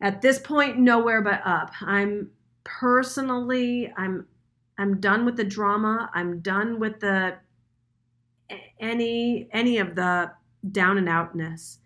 at 0.00 0.20
this 0.20 0.38
point 0.38 0.78
nowhere 0.78 1.22
but 1.22 1.40
up. 1.44 1.72
I'm 1.80 2.30
personally 2.64 3.92
I'm 3.96 4.26
I'm 4.78 5.00
done 5.00 5.24
with 5.24 5.36
the 5.36 5.44
drama. 5.44 6.10
I'm 6.14 6.40
done 6.40 6.78
with 6.78 7.00
the 7.00 7.36
any 8.80 9.48
any 9.52 9.78
of 9.78 9.94
the 9.94 10.32
down 10.70 10.98
and 10.98 11.08
outness. 11.08 11.78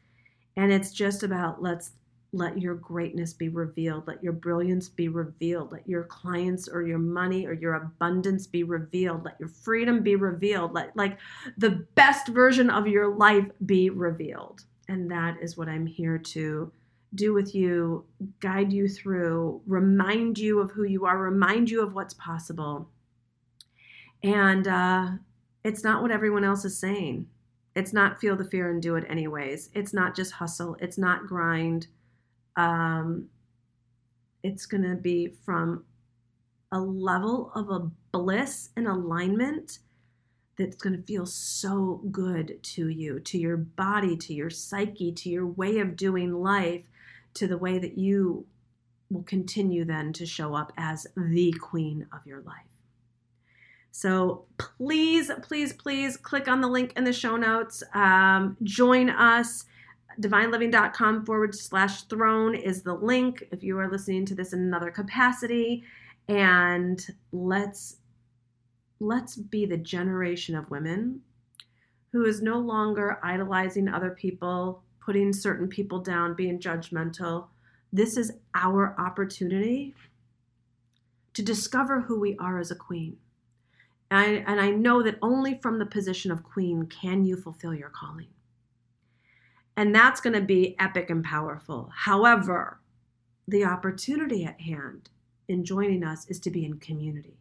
And 0.56 0.72
it's 0.72 0.90
just 0.90 1.22
about 1.22 1.62
let's 1.62 1.92
let 2.32 2.60
your 2.60 2.74
greatness 2.74 3.32
be 3.32 3.48
revealed. 3.48 4.06
Let 4.06 4.22
your 4.22 4.32
brilliance 4.32 4.88
be 4.88 5.08
revealed. 5.08 5.72
Let 5.72 5.88
your 5.88 6.04
clients 6.04 6.68
or 6.68 6.82
your 6.82 6.98
money 6.98 7.46
or 7.46 7.52
your 7.52 7.74
abundance 7.74 8.46
be 8.46 8.62
revealed. 8.62 9.24
Let 9.24 9.38
your 9.38 9.48
freedom 9.48 10.02
be 10.02 10.16
revealed. 10.16 10.74
Let 10.74 10.96
like 10.96 11.18
the 11.56 11.86
best 11.94 12.28
version 12.28 12.68
of 12.68 12.86
your 12.86 13.14
life 13.14 13.48
be 13.64 13.90
revealed. 13.90 14.62
And 14.88 15.10
that 15.10 15.36
is 15.40 15.56
what 15.56 15.68
I'm 15.68 15.86
here 15.86 16.18
to 16.18 16.70
do 17.14 17.32
with 17.32 17.54
you, 17.54 18.04
guide 18.40 18.72
you 18.72 18.88
through, 18.88 19.62
remind 19.66 20.38
you 20.38 20.60
of 20.60 20.70
who 20.70 20.84
you 20.84 21.06
are, 21.06 21.18
remind 21.18 21.70
you 21.70 21.82
of 21.82 21.94
what's 21.94 22.14
possible. 22.14 22.88
And 24.22 24.68
uh, 24.68 25.08
it's 25.64 25.84
not 25.84 26.02
what 26.02 26.10
everyone 26.10 26.44
else 26.44 26.64
is 26.64 26.78
saying. 26.78 27.28
It's 27.74 27.92
not 27.92 28.20
feel 28.20 28.36
the 28.36 28.44
fear 28.44 28.70
and 28.70 28.82
do 28.82 28.96
it 28.96 29.04
anyways. 29.08 29.70
It's 29.74 29.92
not 29.92 30.16
just 30.16 30.32
hustle. 30.32 30.76
It's 30.80 30.98
not 30.98 31.26
grind 31.26 31.86
um, 32.56 33.28
it's 34.42 34.66
going 34.66 34.84
to 34.84 34.94
be 34.96 35.34
from 35.44 35.84
a 36.72 36.80
level 36.80 37.52
of 37.54 37.70
a 37.70 37.90
bliss 38.12 38.70
and 38.76 38.86
alignment 38.86 39.78
that's 40.58 40.76
going 40.76 40.96
to 40.96 41.02
feel 41.02 41.26
so 41.26 42.00
good 42.10 42.58
to 42.62 42.88
you, 42.88 43.20
to 43.20 43.38
your 43.38 43.56
body, 43.56 44.16
to 44.16 44.32
your 44.32 44.50
psyche, 44.50 45.12
to 45.12 45.28
your 45.28 45.46
way 45.46 45.78
of 45.78 45.96
doing 45.96 46.32
life, 46.32 46.84
to 47.34 47.46
the 47.46 47.58
way 47.58 47.78
that 47.78 47.98
you 47.98 48.46
will 49.10 49.22
continue 49.22 49.84
then 49.84 50.12
to 50.14 50.26
show 50.26 50.54
up 50.54 50.72
as 50.76 51.06
the 51.16 51.52
queen 51.52 52.06
of 52.12 52.26
your 52.26 52.40
life. 52.40 52.76
So 53.90 54.44
please, 54.58 55.30
please, 55.42 55.72
please 55.72 56.16
click 56.16 56.48
on 56.48 56.60
the 56.60 56.68
link 56.68 56.92
in 56.96 57.04
the 57.04 57.12
show 57.12 57.36
notes. 57.36 57.82
Um, 57.94 58.56
join 58.62 59.08
us 59.10 59.64
divineliving.com 60.20 61.24
forward 61.26 61.54
slash 61.54 62.02
throne 62.04 62.54
is 62.54 62.82
the 62.82 62.94
link 62.94 63.44
if 63.52 63.62
you 63.62 63.78
are 63.78 63.90
listening 63.90 64.26
to 64.26 64.34
this 64.34 64.52
in 64.52 64.60
another 64.60 64.90
capacity. 64.90 65.84
And 66.28 67.04
let's 67.32 67.98
let's 68.98 69.36
be 69.36 69.66
the 69.66 69.76
generation 69.76 70.54
of 70.54 70.70
women 70.70 71.20
who 72.12 72.24
is 72.24 72.40
no 72.40 72.58
longer 72.58 73.18
idolizing 73.22 73.88
other 73.88 74.10
people, 74.10 74.82
putting 75.00 75.32
certain 75.32 75.68
people 75.68 76.00
down, 76.00 76.34
being 76.34 76.58
judgmental. 76.58 77.48
This 77.92 78.16
is 78.16 78.32
our 78.54 78.94
opportunity 78.98 79.94
to 81.34 81.42
discover 81.42 82.00
who 82.00 82.18
we 82.18 82.36
are 82.38 82.58
as 82.58 82.70
a 82.70 82.74
queen. 82.74 83.18
And 84.10 84.20
I, 84.20 84.24
and 84.50 84.60
I 84.60 84.70
know 84.70 85.02
that 85.02 85.18
only 85.20 85.58
from 85.60 85.78
the 85.78 85.86
position 85.86 86.30
of 86.30 86.42
queen 86.42 86.86
can 86.86 87.24
you 87.24 87.36
fulfill 87.36 87.74
your 87.74 87.90
calling. 87.90 88.28
And 89.76 89.94
that's 89.94 90.20
going 90.20 90.34
to 90.34 90.40
be 90.40 90.74
epic 90.78 91.10
and 91.10 91.22
powerful. 91.22 91.90
However, 91.94 92.80
the 93.46 93.64
opportunity 93.64 94.44
at 94.44 94.60
hand 94.60 95.10
in 95.48 95.64
joining 95.64 96.02
us 96.02 96.26
is 96.28 96.40
to 96.40 96.50
be 96.50 96.64
in 96.64 96.78
community, 96.78 97.38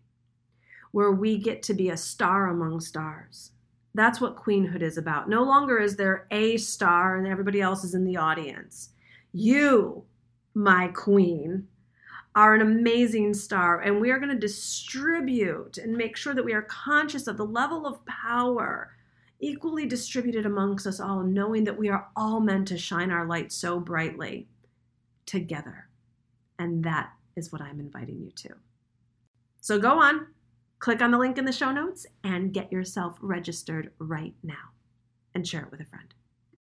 where 0.91 1.12
we 1.12 1.38
get 1.38 1.63
to 1.63 1.74
be 1.74 1.89
a 1.89 1.98
star 1.98 2.48
among 2.48 2.82
stars. 2.82 3.52
That's 3.93 4.19
what 4.19 4.36
queenhood 4.36 4.82
is 4.82 4.98
about. 4.98 5.30
No 5.30 5.43
longer 5.43 5.80
is 5.80 5.95
there 5.95 6.28
a 6.30 6.58
star 6.58 7.17
and 7.17 7.26
everybody 7.26 7.62
else 7.62 7.84
is 7.84 7.95
in 7.95 8.04
the 8.04 8.17
audience. 8.17 8.89
You 9.32 10.04
my 10.56 10.88
queen, 10.88 11.67
are 12.34 12.56
an 12.56 12.62
amazing 12.62 13.34
star, 13.34 13.82
and 13.82 14.02
we 14.02 14.10
are 14.12 14.19
going 14.19 14.32
to 14.32 14.39
distribute 14.39 15.78
and 15.78 15.95
make 15.95 16.17
sure 16.17 16.34
that 16.34 16.43
we 16.43 16.54
are 16.54 16.63
conscious 16.63 17.28
of 17.28 17.38
the 17.38 17.45
level 17.45 17.86
of 17.86 18.06
power 18.06 18.95
equally 19.39 19.86
distributed 19.86 20.45
amongst 20.45 20.88
us 20.88 21.00
all, 21.00 21.21
knowing 21.21 21.63
that 21.65 21.78
we 21.78 21.89
are 21.89 22.08
all 22.15 22.39
meant 22.39 22.67
to 22.69 22.78
shine 22.78 23.12
our 23.12 23.26
light 23.26 23.52
so 23.52 23.80
brightly 23.80 24.48
together. 25.26 25.89
And 26.60 26.84
that 26.84 27.12
is 27.36 27.52
what 27.52 27.62
I'm 27.62 27.80
inviting 27.80 28.21
you 28.21 28.32
to. 28.32 28.50
So 29.62 29.80
go 29.80 30.00
on, 30.00 30.28
click 30.80 31.02
on 31.02 31.12
the 31.12 31.17
link 31.17 31.38
in 31.38 31.45
the 31.45 31.52
show 31.52 31.71
notes, 31.71 32.06
and 32.24 32.54
get 32.54 32.71
yourself 32.71 33.17
registered 33.19 33.91
right 34.00 34.34
now 34.43 34.71
and 35.34 35.48
share 35.48 35.63
it 35.63 35.71
with 35.71 35.82
a 35.82 35.86
friend. 35.86 36.13